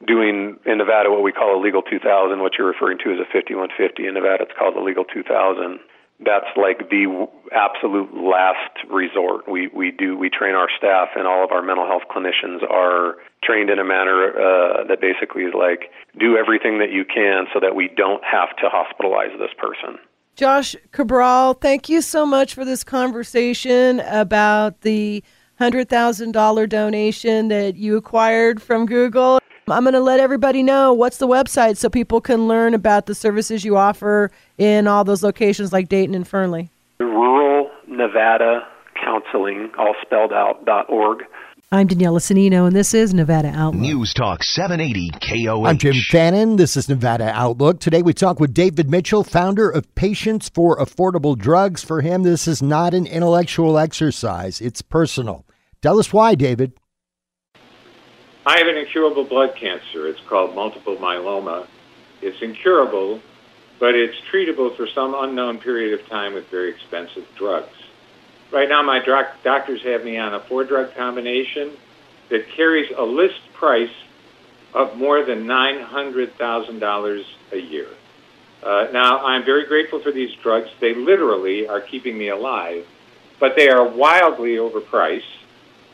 doing 0.06 0.54
in 0.68 0.78
Nevada 0.78 1.10
what 1.10 1.24
we 1.24 1.32
call 1.32 1.58
a 1.58 1.62
legal 1.62 1.82
2000, 1.82 2.06
what 2.46 2.54
you're 2.60 2.70
referring 2.70 3.00
to 3.00 3.10
as 3.10 3.18
a 3.18 3.26
5150. 3.34 4.06
In 4.06 4.14
Nevada, 4.14 4.46
it's 4.46 4.54
called 4.54 4.78
a 4.78 4.84
legal 4.86 5.04
2000. 5.04 5.82
That's 6.22 6.54
like 6.54 6.94
the 6.94 7.26
absolute 7.52 8.14
last 8.14 8.86
resort. 8.88 9.50
We 9.50 9.68
we 9.74 9.90
do 9.90 10.16
we 10.16 10.30
train 10.30 10.54
our 10.54 10.70
staff 10.78 11.10
and 11.18 11.26
all 11.26 11.44
of 11.44 11.52
our 11.52 11.62
mental 11.62 11.90
health 11.90 12.06
clinicians 12.08 12.62
are 12.64 13.18
trained 13.44 13.70
in 13.74 13.80
a 13.80 13.84
manner 13.84 14.30
uh, 14.30 14.86
that 14.88 15.02
basically 15.02 15.44
is 15.44 15.54
like 15.58 15.92
do 16.18 16.38
everything 16.38 16.80
that 16.80 16.94
you 16.94 17.04
can 17.04 17.48
so 17.52 17.60
that 17.60 17.76
we 17.76 17.90
don't 17.90 18.24
have 18.24 18.56
to 18.62 18.70
hospitalize 18.70 19.34
this 19.42 19.52
person. 19.58 19.98
Josh 20.36 20.76
Cabral, 20.92 21.54
thank 21.54 21.88
you 21.88 22.02
so 22.02 22.26
much 22.26 22.54
for 22.54 22.66
this 22.66 22.84
conversation 22.84 24.02
about 24.02 24.82
the 24.82 25.24
$100,000 25.62 26.68
donation 26.68 27.48
that 27.48 27.78
you 27.78 27.96
acquired 27.96 28.62
from 28.62 28.86
Google. 28.86 29.40
I'm 29.70 29.84
going 29.84 29.94
to 29.94 30.02
let 30.02 30.20
everybody 30.20 30.62
know 30.62 30.92
what's 30.92 31.18
the 31.18 31.28
website 31.28 31.78
so 31.78 31.90
people 31.90 32.20
can 32.20 32.50
learn 32.50 32.74
about 32.74 33.06
the 33.06 33.16
services 33.16 33.64
you 33.64 33.78
offer 33.78 34.30
in 34.58 34.88
all 34.88 35.06
those 35.06 35.24
locations 35.24 35.72
like 35.72 35.88
Dayton 35.88 36.14
and 36.14 36.28
Fernley. 36.28 36.70
Rural 37.00 37.72
Nevada 37.88 38.68
Counseling, 39.02 39.72
all 39.78 39.96
spelled 40.02 40.34
out, 40.34 40.66
dot 40.66 40.90
org. 40.90 41.24
I'm 41.76 41.88
Danielle 41.88 42.14
Cianino, 42.14 42.68
and 42.68 42.74
this 42.74 42.94
is 42.94 43.14
Nevada 43.14 43.50
Outlook. 43.50 43.82
News 43.82 44.14
Talk 44.14 44.44
780 44.44 45.12
KKOH. 45.20 45.68
I'm 45.68 45.78
Jim 45.78 45.96
Fannin. 46.10 46.56
This 46.56 46.78
is 46.78 46.88
Nevada 46.88 47.30
Outlook. 47.34 47.82
Today 47.82 48.02
we 48.02 48.14
talk 48.14 48.40
with 48.40 48.54
David 48.54 48.90
Mitchell, 48.90 49.26
founder 49.26 49.70
of 49.70 49.94
Patients 49.94 50.48
for 50.48 50.78
Affordable 50.78 51.38
Drugs. 51.38 51.84
For 51.84 52.00
him, 52.00 52.24
this 52.24 52.48
is 52.48 52.62
not 52.62 52.94
an 52.94 53.06
intellectual 53.06 53.78
exercise, 53.78 54.62
it's 54.62 54.82
personal. 54.82 55.46
Tell 55.82 56.00
us 56.00 56.14
why, 56.14 56.36
David. 56.36 56.80
I 58.46 58.58
have 58.58 58.68
an 58.68 58.78
incurable 58.78 59.26
blood 59.26 59.58
cancer. 59.60 60.08
It's 60.08 60.22
called 60.30 60.56
multiple 60.56 60.96
myeloma. 60.96 61.68
It's 62.22 62.42
incurable, 62.42 63.20
but 63.82 63.96
it's 63.96 64.16
treatable 64.34 64.78
for 64.78 64.88
some 64.96 65.14
unknown 65.14 65.58
period 65.58 66.00
of 66.00 66.08
time 66.08 66.36
with 66.36 66.48
very 66.48 66.70
expensive 66.70 67.26
drugs. 67.38 67.68
Right 68.52 68.70
now, 68.70 68.82
my 68.84 69.04
doc- 69.04 69.44
doctors 69.44 69.82
have 69.84 70.04
me 70.04 70.18
on 70.18 70.34
a 70.34 70.40
four 70.42 70.64
drug 70.64 70.94
combination 70.96 71.72
that 72.30 72.48
carries 72.56 72.92
a 72.96 73.04
list 73.04 73.40
price 73.54 73.94
of 74.74 74.98
more 74.98 75.24
than 75.24 75.46
$900,000 75.46 77.24
a 77.52 77.58
year. 77.58 77.88
Uh, 78.64 78.88
now, 78.92 79.26
I'm 79.26 79.46
very 79.46 79.66
grateful 79.66 80.00
for 80.00 80.12
these 80.12 80.34
drugs. 80.42 80.70
They 80.80 80.94
literally 80.96 81.68
are 81.68 81.82
keeping 81.82 82.18
me 82.18 82.30
alive, 82.30 82.86
but 83.40 83.56
they 83.56 83.70
are 83.70 83.88
wildly 83.88 84.56
overpriced. 84.56 85.22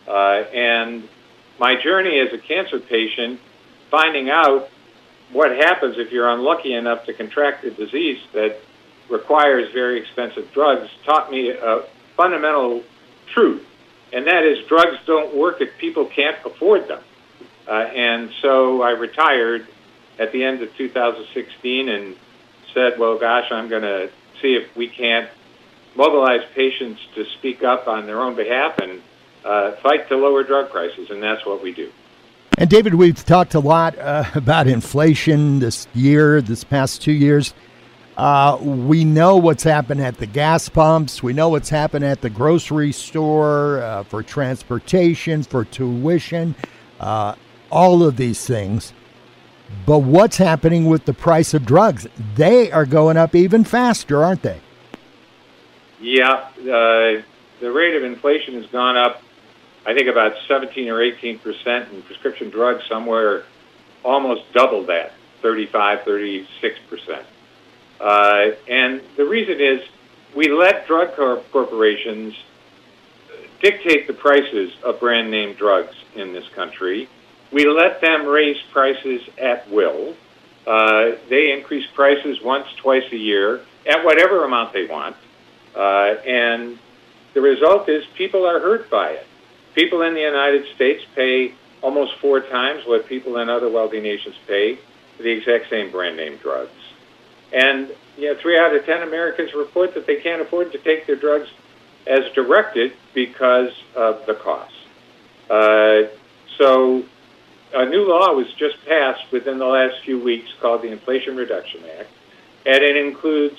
Uh, 0.07 0.43
and 0.53 1.07
my 1.59 1.75
journey 1.81 2.19
as 2.19 2.33
a 2.33 2.37
cancer 2.37 2.79
patient, 2.79 3.39
finding 3.89 4.29
out 4.29 4.69
what 5.31 5.51
happens 5.51 5.97
if 5.97 6.11
you're 6.11 6.29
unlucky 6.29 6.73
enough 6.73 7.05
to 7.05 7.13
contract 7.13 7.63
a 7.65 7.71
disease 7.71 8.19
that 8.33 8.57
requires 9.09 9.71
very 9.73 9.99
expensive 9.99 10.51
drugs, 10.53 10.89
taught 11.05 11.29
me 11.29 11.49
a 11.49 11.83
fundamental 12.21 12.83
truth, 13.33 13.65
and 14.13 14.27
that 14.27 14.43
is 14.43 14.63
drugs 14.67 14.97
don't 15.07 15.35
work 15.35 15.59
if 15.59 15.75
people 15.79 16.05
can't 16.05 16.37
afford 16.45 16.87
them. 16.87 17.01
Uh, 17.67 17.71
and 17.71 18.31
so 18.41 18.83
I 18.83 18.91
retired 18.91 19.65
at 20.19 20.31
the 20.31 20.43
end 20.43 20.61
of 20.61 20.75
2016 20.77 21.89
and 21.89 22.15
said, 22.75 22.99
well, 22.99 23.17
gosh, 23.17 23.51
I'm 23.51 23.69
going 23.69 23.81
to 23.81 24.11
see 24.39 24.53
if 24.53 24.75
we 24.75 24.87
can't 24.87 25.29
mobilize 25.95 26.41
patients 26.53 27.01
to 27.15 27.25
speak 27.25 27.63
up 27.63 27.87
on 27.87 28.05
their 28.05 28.21
own 28.21 28.35
behalf 28.35 28.77
and 28.77 29.01
uh, 29.43 29.71
fight 29.77 30.07
to 30.09 30.15
lower 30.15 30.43
drug 30.43 30.69
prices, 30.69 31.09
and 31.09 31.23
that's 31.23 31.43
what 31.43 31.63
we 31.63 31.73
do. 31.73 31.91
And 32.55 32.69
David, 32.69 32.93
we've 32.93 33.25
talked 33.25 33.55
a 33.55 33.59
lot 33.59 33.97
uh, 33.97 34.25
about 34.35 34.67
inflation 34.67 35.57
this 35.57 35.87
year, 35.95 36.39
this 36.39 36.63
past 36.63 37.01
two 37.01 37.13
years. 37.13 37.55
Uh, 38.21 38.55
we 38.61 39.03
know 39.03 39.35
what's 39.35 39.63
happened 39.63 39.99
at 39.99 40.17
the 40.17 40.27
gas 40.27 40.69
pumps. 40.69 41.23
We 41.23 41.33
know 41.33 41.49
what's 41.49 41.69
happened 41.69 42.05
at 42.05 42.21
the 42.21 42.29
grocery 42.29 42.91
store 42.91 43.81
uh, 43.81 44.03
for 44.03 44.21
transportation, 44.21 45.41
for 45.41 45.65
tuition, 45.65 46.53
uh, 46.99 47.33
all 47.71 48.03
of 48.03 48.17
these 48.17 48.45
things. 48.45 48.93
But 49.87 49.99
what's 49.99 50.37
happening 50.37 50.85
with 50.85 51.05
the 51.05 51.15
price 51.15 51.55
of 51.55 51.65
drugs? 51.65 52.05
They 52.35 52.71
are 52.71 52.85
going 52.85 53.17
up 53.17 53.33
even 53.33 53.63
faster, 53.63 54.23
aren't 54.23 54.43
they? 54.43 54.61
Yeah, 55.99 56.47
uh, 56.59 57.23
the 57.59 57.71
rate 57.73 57.95
of 57.95 58.03
inflation 58.03 58.53
has 58.53 58.67
gone 58.67 58.97
up 58.97 59.23
I 59.83 59.95
think 59.95 60.07
about 60.07 60.33
17 60.47 60.89
or 60.89 61.01
18 61.01 61.39
percent, 61.39 61.91
in 61.91 62.03
prescription 62.03 62.51
drugs 62.51 62.83
somewhere 62.87 63.45
almost 64.03 64.43
double 64.53 64.85
that, 64.85 65.13
35, 65.41 66.03
36 66.03 66.79
percent. 66.87 67.25
Uh, 68.01 68.51
and 68.67 69.01
the 69.15 69.25
reason 69.25 69.59
is 69.59 69.81
we 70.35 70.49
let 70.49 70.87
drug 70.87 71.13
corporations 71.51 72.33
dictate 73.61 74.07
the 74.07 74.13
prices 74.13 74.73
of 74.83 74.99
brand 74.99 75.29
name 75.29 75.53
drugs 75.53 75.95
in 76.15 76.33
this 76.33 76.47
country. 76.49 77.07
We 77.51 77.67
let 77.67 78.01
them 78.01 78.25
raise 78.25 78.57
prices 78.71 79.21
at 79.37 79.69
will. 79.69 80.15
Uh, 80.65 81.11
they 81.29 81.51
increase 81.51 81.85
prices 81.93 82.41
once, 82.41 82.67
twice 82.77 83.03
a 83.11 83.17
year 83.17 83.61
at 83.85 84.03
whatever 84.03 84.43
amount 84.45 84.73
they 84.73 84.87
want. 84.87 85.15
Uh, 85.75 86.15
and 86.25 86.79
the 87.33 87.41
result 87.41 87.87
is 87.87 88.03
people 88.15 88.45
are 88.45 88.59
hurt 88.59 88.89
by 88.89 89.11
it. 89.11 89.27
People 89.75 90.01
in 90.01 90.13
the 90.13 90.21
United 90.21 90.65
States 90.75 91.03
pay 91.15 91.53
almost 91.81 92.15
four 92.17 92.41
times 92.41 92.85
what 92.85 93.07
people 93.07 93.37
in 93.37 93.49
other 93.49 93.69
wealthy 93.69 93.99
nations 93.99 94.35
pay 94.47 94.77
for 95.17 95.23
the 95.23 95.29
exact 95.29 95.69
same 95.69 95.91
brand 95.91 96.17
name 96.17 96.37
drugs. 96.37 96.71
And 97.53 97.93
you 98.17 98.33
know, 98.33 98.39
three 98.39 98.57
out 98.57 98.75
of 98.75 98.85
ten 98.85 99.03
Americans 99.03 99.53
report 99.53 99.93
that 99.95 100.05
they 100.05 100.17
can't 100.17 100.41
afford 100.41 100.71
to 100.71 100.77
take 100.77 101.07
their 101.07 101.15
drugs 101.15 101.49
as 102.07 102.31
directed 102.33 102.93
because 103.13 103.71
of 103.95 104.25
the 104.25 104.33
cost. 104.33 104.73
Uh, 105.49 106.03
so, 106.57 107.03
a 107.73 107.85
new 107.85 108.07
law 108.07 108.33
was 108.33 108.51
just 108.53 108.83
passed 108.85 109.31
within 109.31 109.57
the 109.57 109.65
last 109.65 110.03
few 110.03 110.19
weeks 110.19 110.49
called 110.59 110.81
the 110.81 110.89
Inflation 110.89 111.35
Reduction 111.35 111.81
Act, 111.99 112.09
and 112.65 112.83
it 112.83 112.95
includes 112.95 113.57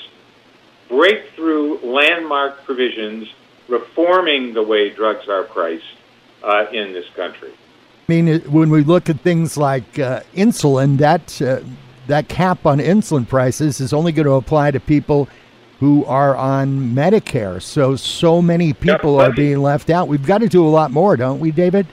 breakthrough 0.88 1.78
landmark 1.80 2.64
provisions 2.64 3.28
reforming 3.68 4.54
the 4.54 4.62
way 4.62 4.90
drugs 4.90 5.28
are 5.28 5.44
priced 5.44 5.84
uh, 6.42 6.66
in 6.72 6.92
this 6.92 7.08
country. 7.11 7.52
I 8.08 8.12
mean, 8.12 8.40
when 8.50 8.70
we 8.70 8.82
look 8.82 9.08
at 9.08 9.20
things 9.20 9.56
like 9.56 9.99
uh, 9.99 10.20
insulin, 10.34 10.99
that 10.99 11.40
uh, 11.40 11.61
that 12.06 12.28
cap 12.28 12.66
on 12.66 12.78
insulin 12.78 13.26
prices 13.28 13.80
is 13.80 13.92
only 13.92 14.12
going 14.12 14.26
to 14.26 14.32
apply 14.32 14.71
to 14.71 14.80
people 14.80 15.28
who 15.80 16.04
are 16.04 16.37
on 16.37 16.94
Medicare. 16.94 17.61
So, 17.61 17.97
so 17.97 18.40
many 18.40 18.73
people 18.73 19.21
are 19.21 19.32
being 19.32 19.59
left 19.59 19.90
out. 19.90 20.06
We've 20.06 20.25
got 20.25 20.38
to 20.38 20.49
do 20.49 20.64
a 20.64 20.71
lot 20.71 20.90
more, 20.92 21.16
don't 21.16 21.40
we, 21.40 21.50
David? 21.50 21.87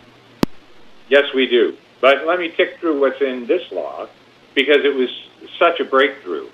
Yes, 1.09 1.33
we 1.33 1.47
do. 1.47 1.75
But 2.01 2.25
let 2.25 2.39
me 2.39 2.49
tick 2.55 2.77
through 2.79 3.01
what's 3.01 3.19
in 3.21 3.47
this 3.47 3.71
law 3.71 4.07
because 4.53 4.85
it 4.85 4.93
was 4.93 5.09
such 5.57 5.79
a 5.79 5.85
breakthrough. 5.85 6.47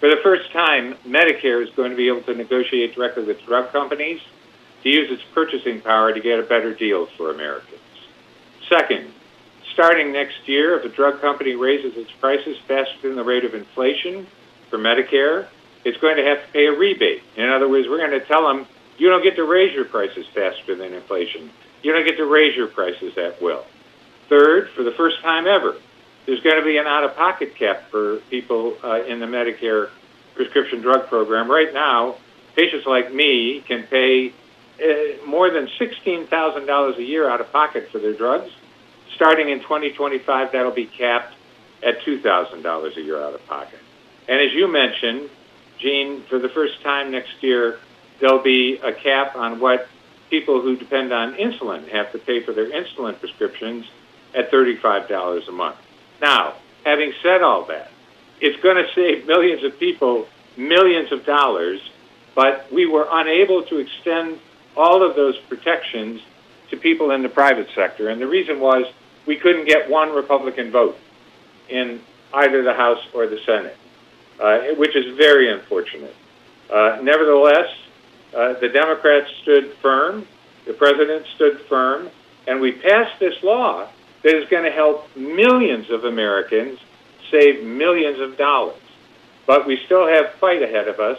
For 0.00 0.08
the 0.08 0.20
first 0.24 0.50
time, 0.50 0.94
Medicare 1.06 1.62
is 1.62 1.70
going 1.76 1.92
to 1.92 1.96
be 1.96 2.08
able 2.08 2.22
to 2.22 2.34
negotiate 2.34 2.96
directly 2.96 3.22
with 3.22 3.40
drug 3.46 3.70
companies 3.70 4.20
to 4.82 4.88
use 4.88 5.08
its 5.12 5.22
purchasing 5.32 5.80
power 5.80 6.12
to 6.12 6.20
get 6.20 6.40
a 6.40 6.42
better 6.42 6.74
deal 6.74 7.06
for 7.06 7.30
Americans. 7.30 7.78
Second, 8.68 9.11
starting 9.72 10.12
next 10.12 10.48
year, 10.48 10.78
if 10.78 10.84
a 10.84 10.88
drug 10.88 11.20
company 11.20 11.54
raises 11.54 11.96
its 11.96 12.10
prices 12.12 12.56
faster 12.66 13.08
than 13.08 13.16
the 13.16 13.24
rate 13.24 13.44
of 13.44 13.54
inflation 13.54 14.26
for 14.70 14.78
Medicare, 14.78 15.46
it's 15.84 15.98
going 15.98 16.16
to 16.16 16.24
have 16.24 16.44
to 16.46 16.52
pay 16.52 16.66
a 16.66 16.72
rebate. 16.72 17.22
In 17.36 17.48
other 17.48 17.68
words, 17.68 17.88
we're 17.88 17.98
going 17.98 18.18
to 18.18 18.26
tell 18.26 18.46
them, 18.46 18.66
you 18.98 19.08
don't 19.08 19.22
get 19.22 19.36
to 19.36 19.44
raise 19.44 19.74
your 19.74 19.84
prices 19.84 20.26
faster 20.34 20.74
than 20.74 20.92
inflation. 20.92 21.50
You 21.82 21.92
don't 21.92 22.06
get 22.06 22.16
to 22.18 22.26
raise 22.26 22.56
your 22.56 22.68
prices 22.68 23.16
at 23.18 23.42
will. 23.42 23.64
Third, 24.28 24.70
for 24.70 24.82
the 24.82 24.92
first 24.92 25.20
time 25.22 25.46
ever, 25.46 25.76
there's 26.26 26.40
going 26.40 26.56
to 26.56 26.64
be 26.64 26.78
an 26.78 26.86
out 26.86 27.04
of 27.04 27.16
pocket 27.16 27.56
cap 27.56 27.90
for 27.90 28.16
people 28.30 28.76
uh, 28.84 29.02
in 29.02 29.18
the 29.18 29.26
Medicare 29.26 29.90
prescription 30.34 30.80
drug 30.80 31.08
program. 31.08 31.50
Right 31.50 31.74
now, 31.74 32.16
patients 32.54 32.86
like 32.86 33.12
me 33.12 33.60
can 33.66 33.82
pay 33.84 34.32
uh, 34.80 35.26
more 35.26 35.50
than 35.50 35.66
$16,000 35.80 36.96
a 36.96 37.02
year 37.02 37.28
out 37.28 37.40
of 37.40 37.50
pocket 37.50 37.88
for 37.90 37.98
their 37.98 38.14
drugs. 38.14 38.50
Starting 39.14 39.50
in 39.50 39.60
2025, 39.60 40.52
that'll 40.52 40.72
be 40.72 40.86
capped 40.86 41.34
at 41.82 42.00
$2,000 42.02 42.96
a 42.96 43.02
year 43.02 43.22
out 43.22 43.34
of 43.34 43.44
pocket. 43.46 43.78
And 44.28 44.40
as 44.40 44.52
you 44.52 44.68
mentioned, 44.68 45.28
Gene, 45.78 46.22
for 46.22 46.38
the 46.38 46.48
first 46.48 46.80
time 46.82 47.10
next 47.10 47.42
year, 47.42 47.78
there'll 48.20 48.42
be 48.42 48.78
a 48.78 48.92
cap 48.92 49.36
on 49.36 49.58
what 49.58 49.88
people 50.30 50.60
who 50.60 50.76
depend 50.76 51.12
on 51.12 51.34
insulin 51.34 51.88
have 51.88 52.12
to 52.12 52.18
pay 52.18 52.40
for 52.40 52.52
their 52.52 52.70
insulin 52.70 53.18
prescriptions 53.18 53.86
at 54.34 54.50
$35 54.50 55.48
a 55.48 55.52
month. 55.52 55.76
Now, 56.20 56.54
having 56.84 57.12
said 57.22 57.42
all 57.42 57.64
that, 57.66 57.90
it's 58.40 58.60
going 58.62 58.76
to 58.76 58.92
save 58.94 59.26
millions 59.26 59.64
of 59.64 59.78
people 59.78 60.26
millions 60.56 61.10
of 61.12 61.24
dollars 61.24 61.80
but 62.34 62.70
we 62.72 62.86
were 62.86 63.06
unable 63.10 63.62
to 63.64 63.78
extend 63.78 64.38
all 64.76 65.02
of 65.02 65.16
those 65.16 65.38
protections 65.48 66.22
to 66.70 66.76
people 66.76 67.10
in 67.10 67.22
the 67.22 67.28
private 67.28 67.68
sector. 67.74 68.08
And 68.08 68.20
the 68.20 68.26
reason 68.26 68.60
was 68.60 68.86
we 69.26 69.36
couldn't 69.36 69.66
get 69.66 69.88
one 69.88 70.14
Republican 70.14 70.70
vote 70.70 70.98
in 71.68 72.00
either 72.34 72.62
the 72.62 72.74
House 72.74 73.04
or 73.14 73.26
the 73.26 73.38
Senate, 73.44 73.76
uh, 74.40 74.60
which 74.76 74.96
is 74.96 75.16
very 75.16 75.50
unfortunate. 75.52 76.14
Uh, 76.70 76.98
nevertheless, 77.02 77.68
uh, 78.34 78.54
the 78.54 78.68
Democrats 78.68 79.30
stood 79.42 79.74
firm, 79.74 80.26
the 80.66 80.72
president 80.72 81.26
stood 81.34 81.60
firm, 81.62 82.10
and 82.46 82.60
we 82.60 82.72
passed 82.72 83.18
this 83.20 83.42
law 83.42 83.88
that 84.22 84.34
is 84.34 84.48
going 84.48 84.64
to 84.64 84.70
help 84.70 85.14
millions 85.16 85.90
of 85.90 86.04
Americans 86.04 86.78
save 87.30 87.64
millions 87.64 88.20
of 88.20 88.36
dollars. 88.36 88.76
But 89.46 89.66
we 89.66 89.76
still 89.84 90.06
have 90.06 90.32
fight 90.34 90.62
ahead 90.62 90.88
of 90.88 91.00
us 91.00 91.18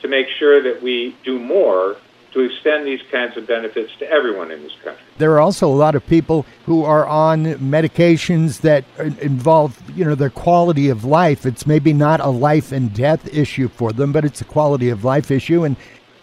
to 0.00 0.08
make 0.08 0.28
sure 0.28 0.62
that 0.62 0.82
we 0.82 1.16
do 1.24 1.38
more 1.38 1.96
to 2.32 2.40
extend 2.40 2.86
these 2.86 3.00
kinds 3.10 3.36
of 3.36 3.46
benefits 3.46 3.90
to 3.98 4.10
everyone 4.10 4.50
in 4.50 4.62
this 4.62 4.72
country. 4.84 5.02
There 5.16 5.32
are 5.32 5.40
also 5.40 5.66
a 5.66 5.74
lot 5.74 5.94
of 5.94 6.06
people 6.06 6.44
who 6.66 6.84
are 6.84 7.06
on 7.06 7.44
medications 7.44 8.60
that 8.60 8.84
involve, 9.20 9.80
you 9.96 10.04
know, 10.04 10.14
their 10.14 10.30
quality 10.30 10.88
of 10.88 11.04
life. 11.04 11.46
It's 11.46 11.66
maybe 11.66 11.92
not 11.92 12.20
a 12.20 12.28
life 12.28 12.70
and 12.70 12.92
death 12.92 13.26
issue 13.34 13.68
for 13.68 13.92
them, 13.92 14.12
but 14.12 14.24
it's 14.24 14.40
a 14.40 14.44
quality 14.44 14.90
of 14.90 15.04
life 15.04 15.30
issue. 15.30 15.64
And 15.64 15.76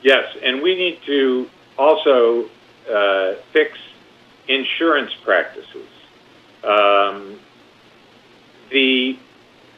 yes, 0.03 0.25
and 0.43 0.61
we 0.61 0.75
need 0.75 0.99
to 1.05 1.49
also 1.77 2.49
uh, 2.91 3.33
fix 3.51 3.77
insurance 4.47 5.11
practices. 5.23 5.87
Um, 6.63 7.39
the 8.69 9.17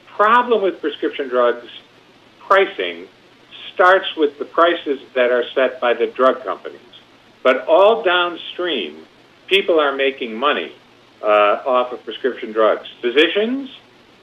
problem 0.06 0.62
with 0.62 0.82
prescription 0.82 1.30
drugs 1.30 1.68
pricing 2.40 3.08
starts 3.78 4.08
with 4.16 4.40
the 4.40 4.46
prices 4.46 5.00
that 5.14 5.30
are 5.30 5.44
set 5.54 5.80
by 5.80 5.94
the 5.94 6.08
drug 6.08 6.44
companies. 6.44 6.82
But 7.44 7.68
all 7.68 8.02
downstream, 8.02 9.06
people 9.46 9.80
are 9.80 9.96
making 9.96 10.34
money 10.36 10.74
uh, 11.22 11.62
off 11.64 11.94
of 11.94 12.04
prescription 12.04 12.52
drugs. 12.54 12.88
Physicians 13.02 13.70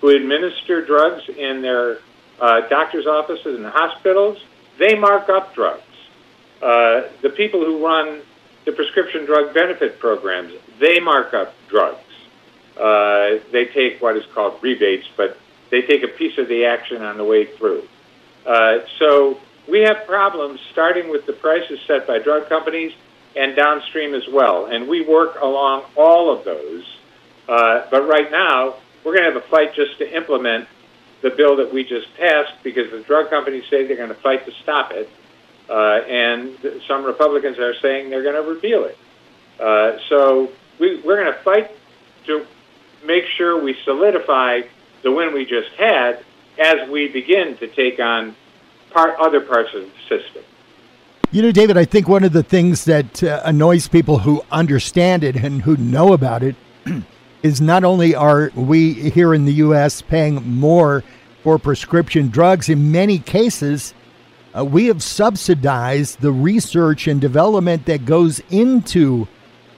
who 0.00 0.08
administer 0.08 0.84
drugs 0.84 1.22
in 1.28 1.62
their 1.62 1.98
uh, 2.40 2.62
doctor's 2.68 3.06
offices 3.06 3.56
and 3.56 3.66
hospitals, 3.66 4.42
they 4.76 4.96
mark 4.96 5.28
up 5.28 5.54
drugs. 5.54 5.82
Uh, 6.60 7.02
the 7.22 7.30
people 7.30 7.64
who 7.64 7.86
run 7.86 8.22
the 8.64 8.72
prescription 8.72 9.24
drug 9.24 9.54
benefit 9.54 10.00
programs, 10.00 10.52
they 10.80 10.98
mark 10.98 11.32
up 11.32 11.54
drugs. 11.68 12.00
Uh, 12.76 13.38
they 13.52 13.66
take 13.66 14.02
what 14.02 14.16
is 14.16 14.24
called 14.34 14.60
rebates, 14.62 15.06
but 15.16 15.38
they 15.70 15.82
take 15.82 16.02
a 16.02 16.08
piece 16.08 16.38
of 16.38 16.48
the 16.48 16.64
action 16.64 17.02
on 17.02 17.16
the 17.16 17.24
way 17.24 17.46
through. 17.56 17.86
Uh, 18.46 18.80
so 18.98 19.40
we 19.68 19.80
have 19.80 20.06
problems 20.06 20.60
starting 20.72 21.08
with 21.08 21.26
the 21.26 21.32
prices 21.32 21.80
set 21.86 22.06
by 22.06 22.18
drug 22.18 22.48
companies 22.48 22.92
and 23.36 23.56
downstream 23.56 24.14
as 24.14 24.26
well. 24.28 24.66
And 24.66 24.88
we 24.88 25.02
work 25.02 25.40
along 25.40 25.84
all 25.96 26.36
of 26.36 26.44
those. 26.44 26.84
Uh, 27.48 27.86
but 27.90 28.06
right 28.06 28.30
now, 28.30 28.76
we're 29.02 29.16
going 29.16 29.24
to 29.24 29.32
have 29.32 29.42
a 29.42 29.48
fight 29.48 29.74
just 29.74 29.98
to 29.98 30.16
implement 30.16 30.68
the 31.22 31.30
bill 31.30 31.56
that 31.56 31.72
we 31.72 31.84
just 31.84 32.06
passed 32.16 32.52
because 32.62 32.90
the 32.90 33.00
drug 33.00 33.30
companies 33.30 33.64
say 33.70 33.86
they're 33.86 33.96
going 33.96 34.08
to 34.08 34.14
fight 34.14 34.44
to 34.46 34.52
stop 34.62 34.92
it. 34.92 35.08
Uh, 35.68 36.00
and 36.06 36.58
some 36.86 37.04
Republicans 37.04 37.58
are 37.58 37.74
saying 37.80 38.10
they're 38.10 38.22
going 38.22 38.34
to 38.34 38.48
repeal 38.48 38.84
it. 38.84 38.98
Uh, 39.58 39.98
so 40.08 40.50
we, 40.78 41.00
we're 41.00 41.22
going 41.22 41.32
to 41.32 41.42
fight 41.42 41.70
to 42.26 42.46
make 43.04 43.24
sure 43.36 43.62
we 43.62 43.74
solidify 43.84 44.60
the 45.02 45.10
win 45.10 45.32
we 45.32 45.44
just 45.44 45.70
had 45.78 46.24
as 46.58 46.88
we 46.88 47.08
begin 47.08 47.56
to 47.58 47.68
take 47.68 47.98
on 47.98 48.36
part, 48.90 49.18
other 49.18 49.40
parts 49.40 49.70
of 49.74 49.82
the 49.82 50.18
system. 50.18 50.42
You 51.30 51.42
know, 51.42 51.52
David, 51.52 51.76
I 51.76 51.84
think 51.84 52.06
one 52.06 52.22
of 52.22 52.32
the 52.32 52.44
things 52.44 52.84
that 52.84 53.22
uh, 53.22 53.42
annoys 53.44 53.88
people 53.88 54.20
who 54.20 54.42
understand 54.52 55.24
it 55.24 55.34
and 55.36 55.62
who 55.62 55.76
know 55.76 56.12
about 56.12 56.42
it 56.42 56.54
is 57.42 57.60
not 57.60 57.82
only 57.82 58.14
are 58.14 58.52
we 58.54 59.10
here 59.10 59.34
in 59.34 59.44
the 59.44 59.54
U.S. 59.54 60.00
paying 60.00 60.48
more 60.48 61.02
for 61.42 61.58
prescription 61.58 62.28
drugs, 62.28 62.68
in 62.68 62.92
many 62.92 63.18
cases, 63.18 63.94
uh, 64.56 64.64
we 64.64 64.86
have 64.86 65.02
subsidized 65.02 66.20
the 66.20 66.30
research 66.30 67.08
and 67.08 67.20
development 67.20 67.86
that 67.86 68.04
goes 68.04 68.40
into 68.50 69.26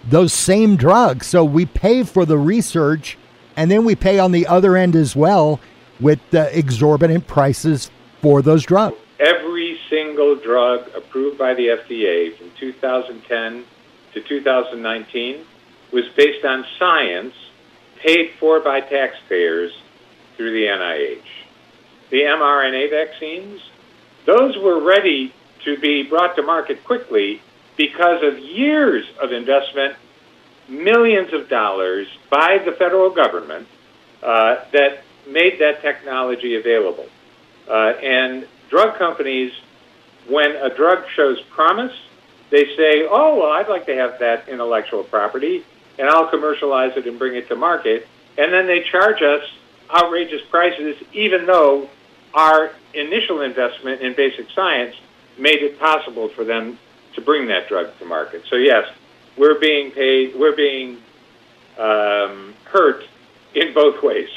those 0.08 0.32
same 0.32 0.76
drugs. 0.76 1.26
So 1.26 1.42
we 1.42 1.64
pay 1.64 2.04
for 2.04 2.26
the 2.26 2.38
research 2.38 3.16
and 3.56 3.70
then 3.70 3.84
we 3.84 3.94
pay 3.94 4.18
on 4.18 4.32
the 4.32 4.46
other 4.46 4.76
end 4.76 4.94
as 4.94 5.16
well 5.16 5.58
with 6.00 6.20
exorbitant 6.32 7.26
prices 7.26 7.90
for 8.20 8.42
those 8.42 8.64
drugs 8.64 8.96
every 9.18 9.78
single 9.88 10.36
drug 10.36 10.88
approved 10.94 11.38
by 11.38 11.54
the 11.54 11.68
FDA 11.68 12.36
from 12.36 12.50
2010 12.58 13.64
to 14.12 14.20
2019 14.20 15.44
was 15.92 16.04
based 16.16 16.44
on 16.44 16.64
science 16.78 17.34
paid 17.98 18.32
for 18.38 18.60
by 18.60 18.80
taxpayers 18.80 19.72
through 20.36 20.52
the 20.52 20.66
NIH. 20.66 21.22
The 22.10 22.22
mRNA 22.22 22.90
vaccines, 22.90 23.60
those 24.26 24.56
were 24.58 24.80
ready 24.80 25.32
to 25.64 25.78
be 25.78 26.02
brought 26.02 26.36
to 26.36 26.42
market 26.42 26.84
quickly 26.84 27.40
because 27.76 28.22
of 28.22 28.38
years 28.38 29.06
of 29.20 29.32
investment, 29.32 29.96
millions 30.68 31.32
of 31.32 31.48
dollars 31.48 32.06
by 32.30 32.58
the 32.64 32.72
federal 32.72 33.10
government 33.10 33.66
uh, 34.22 34.56
that 34.72 35.02
made 35.26 35.58
that 35.60 35.82
technology 35.82 36.56
available. 36.56 37.06
Uh, 37.68 37.94
and 38.02 38.46
drug 38.68 38.96
companies, 38.98 39.52
when 40.28 40.52
a 40.56 40.74
drug 40.74 41.04
shows 41.14 41.40
promise, 41.50 41.92
they 42.50 42.64
say, 42.76 43.06
oh, 43.08 43.36
well, 43.36 43.50
I'd 43.50 43.68
like 43.68 43.86
to 43.86 43.94
have 43.94 44.18
that 44.20 44.48
intellectual 44.48 45.02
property, 45.04 45.64
and 45.98 46.08
I'll 46.08 46.28
commercialize 46.28 46.96
it 46.96 47.06
and 47.06 47.18
bring 47.18 47.34
it 47.34 47.48
to 47.48 47.56
market. 47.56 48.06
And 48.38 48.52
then 48.52 48.66
they 48.66 48.82
charge 48.82 49.22
us 49.22 49.42
outrageous 49.90 50.42
prices, 50.50 50.96
even 51.12 51.46
though 51.46 51.88
our 52.34 52.72
initial 52.94 53.40
investment 53.40 54.00
in 54.00 54.14
basic 54.14 54.50
science 54.50 54.94
made 55.38 55.62
it 55.62 55.78
possible 55.78 56.28
for 56.28 56.44
them 56.44 56.78
to 57.14 57.20
bring 57.20 57.46
that 57.48 57.68
drug 57.68 57.96
to 57.98 58.04
market. 58.04 58.44
So, 58.48 58.56
yes, 58.56 58.86
we're 59.36 59.58
being 59.58 59.90
paid, 59.90 60.36
we're 60.36 60.56
being 60.56 60.98
um, 61.78 62.54
hurt 62.64 63.04
in 63.54 63.74
both 63.74 64.02
ways. 64.02 64.28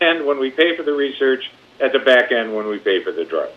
And 0.00 0.26
when 0.26 0.38
we 0.38 0.50
pay 0.50 0.76
for 0.76 0.82
the 0.82 0.92
research, 0.92 1.50
at 1.80 1.92
the 1.92 1.98
back 1.98 2.30
end 2.30 2.54
when 2.54 2.66
we 2.66 2.78
pay 2.78 3.02
for 3.02 3.10
the 3.12 3.24
drug. 3.24 3.48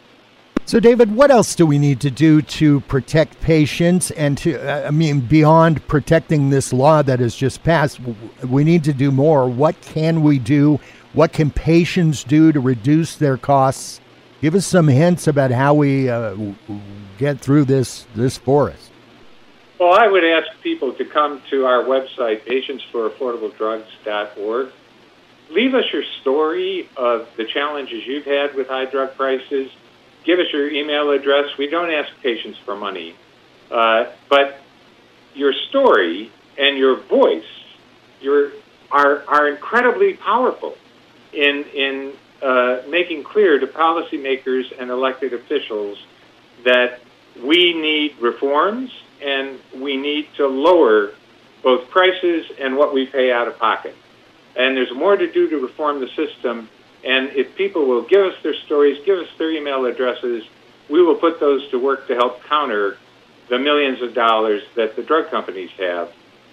So, 0.66 0.80
David, 0.80 1.14
what 1.14 1.30
else 1.30 1.56
do 1.56 1.66
we 1.66 1.78
need 1.78 2.00
to 2.02 2.10
do 2.10 2.42
to 2.42 2.80
protect 2.82 3.40
patients 3.42 4.12
and 4.12 4.38
to, 4.40 4.58
uh, 4.58 4.88
I 4.88 4.92
mean, 4.92 5.20
beyond 5.20 5.86
protecting 5.90 6.52
this 6.52 6.72
law 6.72 7.02
that 7.02 7.20
has 7.20 7.36
just 7.36 7.64
passed, 7.64 8.00
we 8.48 8.64
need 8.64 8.86
to 8.86 8.94
do 8.94 9.12
more. 9.12 9.50
What 9.50 9.82
can 9.82 10.24
we 10.24 10.40
do? 10.40 10.80
What 11.12 11.34
can 11.34 11.52
patients 11.52 12.24
do 12.24 12.54
to 12.54 12.62
reduce 12.62 13.18
their 13.18 13.36
costs? 13.36 14.00
Give 14.42 14.56
us 14.56 14.66
some 14.66 14.88
hints 14.88 15.28
about 15.28 15.52
how 15.52 15.74
we 15.74 16.10
uh, 16.10 16.38
get 17.18 17.42
through 17.42 17.66
this, 17.66 18.08
this 18.16 18.38
forest. 18.38 18.90
Well, 19.80 19.94
I 19.94 20.08
would 20.08 20.24
ask 20.24 20.48
people 20.62 20.94
to 20.94 21.04
come 21.04 21.42
to 21.50 21.66
our 21.66 21.84
website, 21.84 22.48
patientsforaffordabledrugs.org 22.48 24.72
leave 25.54 25.74
us 25.76 25.86
your 25.94 26.04
story 26.22 26.90
of 26.98 27.30
the 27.38 27.46
challenges 27.46 28.06
you've 28.06 28.26
had 28.26 28.56
with 28.56 28.68
high 28.68 28.86
drug 28.86 29.16
prices. 29.16 29.72
Give 30.24 30.40
us 30.40 30.48
your 30.52 30.70
email 30.70 31.12
address. 31.12 31.58
We 31.58 31.68
don't 31.68 31.92
ask 31.92 32.10
patients 32.22 32.58
for 32.66 32.76
money, 32.76 33.16
uh, 33.70 34.06
but 34.30 34.60
your 35.36 35.54
story 35.70 36.32
and 36.58 36.78
your 36.78 36.96
voice 36.96 37.44
your, 38.22 38.52
are, 38.92 39.24
are 39.28 39.50
incredibly 39.50 40.14
powerful 40.14 40.76
in, 41.34 41.66
in 41.74 42.14
uh, 42.42 42.82
making 42.90 43.24
clear 43.24 43.60
to 43.60 43.68
policymakers 43.68 44.72
and 44.80 44.90
elected 44.90 45.34
officials 45.34 45.98
that 46.64 47.02
we 47.44 47.74
need 47.74 48.16
reforms 48.20 48.92
and 49.22 49.60
we 49.76 49.98
need 49.98 50.28
to 50.36 50.48
lower 50.48 51.12
both 51.64 51.90
prices 51.90 52.46
and 52.60 52.78
what 52.78 52.94
we 52.94 53.06
pay 53.06 53.32
out 53.32 53.48
of 53.48 53.58
pocket 53.58 53.96
and 54.56 54.78
there's 54.78 54.94
more 54.94 55.16
to 55.16 55.32
do 55.32 55.50
to 55.50 55.58
reform 55.60 56.00
the 56.00 56.10
system. 56.10 56.70
And 57.04 57.30
if 57.30 57.56
people 57.56 57.86
will 57.86 58.04
give 58.04 58.22
us 58.22 58.36
their 58.44 58.54
stories, 58.54 59.04
give 59.06 59.20
us 59.20 59.28
their 59.38 59.52
email 59.52 59.86
addresses, 59.86 60.44
we 60.90 61.02
will 61.02 61.16
put 61.16 61.40
those 61.40 61.70
to 61.72 61.80
work 61.80 62.08
to 62.08 62.16
help 62.16 62.44
counter 62.44 62.98
the 63.50 63.60
millions 63.60 64.02
of 64.02 64.14
dollars 64.14 64.64
that 64.76 64.96
the 64.96 65.04
drug 65.04 65.30
companies 65.30 65.70
have 65.78 66.12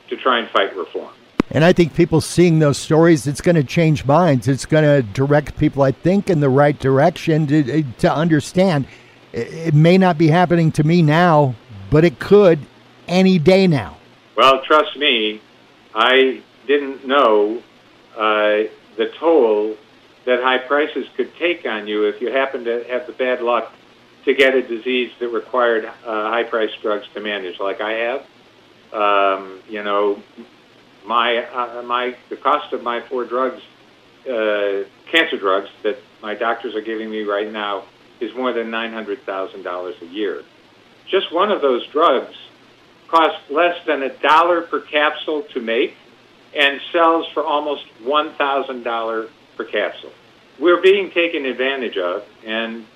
to 0.09 0.17
try 0.17 0.39
and 0.39 0.49
fight 0.51 0.77
reform. 0.77 1.13
And 1.53 1.65
I 1.65 1.73
think 1.73 1.95
people 1.95 2.21
seeing 2.21 2.61
those 2.61 2.79
stories, 2.79 3.27
it's 3.27 3.41
going 3.41 3.57
to 3.57 3.65
change 3.65 4.05
minds. 4.05 4.47
It's 4.47 4.67
going 4.67 4.85
to 4.85 5.03
direct 5.03 5.59
people, 5.59 5.83
I 5.83 5.91
think, 5.91 6.31
in 6.31 6.41
the 6.41 6.49
right 6.49 6.79
direction 6.79 7.47
to, 7.49 7.73
eh, 7.73 7.83
to 7.99 8.13
understand 8.13 8.87
it 9.33 9.75
may 9.75 9.97
not 9.97 10.19
be 10.19 10.29
happening 10.29 10.73
to 10.73 10.85
me 10.85 11.03
now, 11.03 11.55
but 11.91 12.05
it 12.05 12.19
could 12.19 12.61
any 13.07 13.39
day 13.39 13.67
now. 13.67 13.97
Well, 14.37 14.63
trust 14.63 14.97
me, 14.97 15.41
I 15.95 16.43
didn't 16.67 17.07
know 17.07 17.63
uh, 18.21 18.69
the 18.97 19.11
toll 19.19 19.77
that 20.27 20.43
high 20.43 20.59
prices 20.59 21.07
could 21.17 21.35
take 21.37 21.65
on 21.65 21.87
you 21.87 22.05
if 22.05 22.21
you 22.21 22.31
happen 22.31 22.65
to 22.65 22.85
have 22.91 23.07
the 23.07 23.13
bad 23.13 23.41
luck 23.41 23.73
to 24.25 24.35
get 24.35 24.55
a 24.55 24.63
disease 24.63 25.11
that 25.19 25.29
required 25.29 25.87
uh, 25.87 25.91
high 26.05 26.45
priced 26.45 26.81
drugs 26.83 27.07
to 27.15 27.21
manage, 27.21 27.59
like 27.59 27.81
I 27.81 27.93
have. 27.93 28.21
Um, 28.93 29.61
you 29.69 29.83
know, 29.83 30.23
my 31.07 31.39
uh, 31.45 31.83
my 31.83 32.15
the 32.29 32.37
cost 32.37 32.73
of 32.75 32.83
my 32.83 33.01
four 33.01 33.25
drugs, 33.25 33.63
uh, 34.27 34.85
cancer 35.11 35.39
drugs 35.39 35.71
that 35.83 35.97
my 36.23 36.35
doctors 36.35 36.75
are 36.75 36.83
giving 36.83 37.09
me 37.11 37.23
right 37.23 37.51
now, 37.51 37.85
is 38.21 38.35
more 38.35 38.53
than 38.53 38.71
nine 38.71 38.93
hundred 38.93 39.23
thousand 39.23 39.63
dollars 39.63 39.95
a 40.03 40.07
year. 40.07 40.43
Just 41.09 41.33
one 41.33 41.51
of 41.51 41.63
those 41.63 41.87
drugs 41.87 42.37
costs 43.09 43.41
less 43.51 43.77
than 43.87 44.03
a 44.03 44.11
dollar 44.19 44.63
per 44.63 44.81
capsule 44.81 45.43
to 45.55 45.61
make, 45.61 45.97
and 46.57 46.81
sells 46.93 47.29
for 47.33 47.45
almost 47.45 47.85
one 48.03 48.35
thousand 48.35 48.83
dollar 48.83 49.29
per 49.57 49.65
capsule. 49.65 50.13
We're 50.59 50.83
being 50.83 51.11
taken 51.11 51.47
advantage 51.47 51.97
of, 51.97 52.25
and 52.45 52.87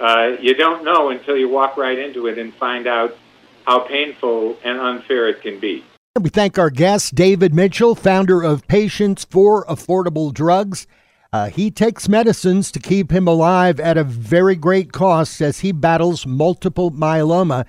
uh, 0.00 0.36
you 0.40 0.54
don't 0.54 0.84
know 0.84 1.10
until 1.10 1.36
you 1.36 1.48
walk 1.48 1.76
right 1.76 1.98
into 1.98 2.26
it 2.26 2.38
and 2.38 2.52
find 2.54 2.86
out 2.86 3.16
how 3.66 3.80
painful 3.80 4.58
and 4.64 4.78
unfair 4.78 5.28
it 5.28 5.40
can 5.40 5.58
be. 5.58 5.84
We 6.20 6.30
thank 6.30 6.58
our 6.58 6.70
guest, 6.70 7.14
David 7.14 7.54
Mitchell, 7.54 7.94
founder 7.94 8.42
of 8.42 8.68
Patients 8.68 9.24
for 9.24 9.64
Affordable 9.66 10.32
Drugs. 10.32 10.86
Uh, 11.32 11.48
he 11.48 11.70
takes 11.70 12.08
medicines 12.08 12.70
to 12.70 12.78
keep 12.78 13.10
him 13.10 13.26
alive 13.26 13.80
at 13.80 13.96
a 13.96 14.04
very 14.04 14.54
great 14.54 14.92
cost 14.92 15.40
as 15.40 15.60
he 15.60 15.72
battles 15.72 16.24
multiple 16.26 16.92
myeloma. 16.92 17.66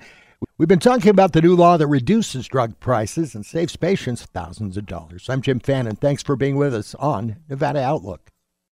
We've 0.58 0.66
been 0.66 0.78
talking 0.78 1.10
about 1.10 1.34
the 1.34 1.42
new 1.42 1.54
law 1.54 1.76
that 1.76 1.86
reduces 1.86 2.48
drug 2.48 2.80
prices 2.80 3.34
and 3.34 3.44
saves 3.44 3.76
patients 3.76 4.24
thousands 4.24 4.78
of 4.78 4.86
dollars. 4.86 5.28
I'm 5.28 5.42
Jim 5.42 5.60
Fannin. 5.60 5.96
Thanks 5.96 6.22
for 6.22 6.34
being 6.34 6.56
with 6.56 6.72
us 6.72 6.94
on 6.94 7.36
Nevada 7.46 7.82
Outlook. 7.82 8.32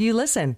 you 0.00 0.14
listen. 0.14 0.56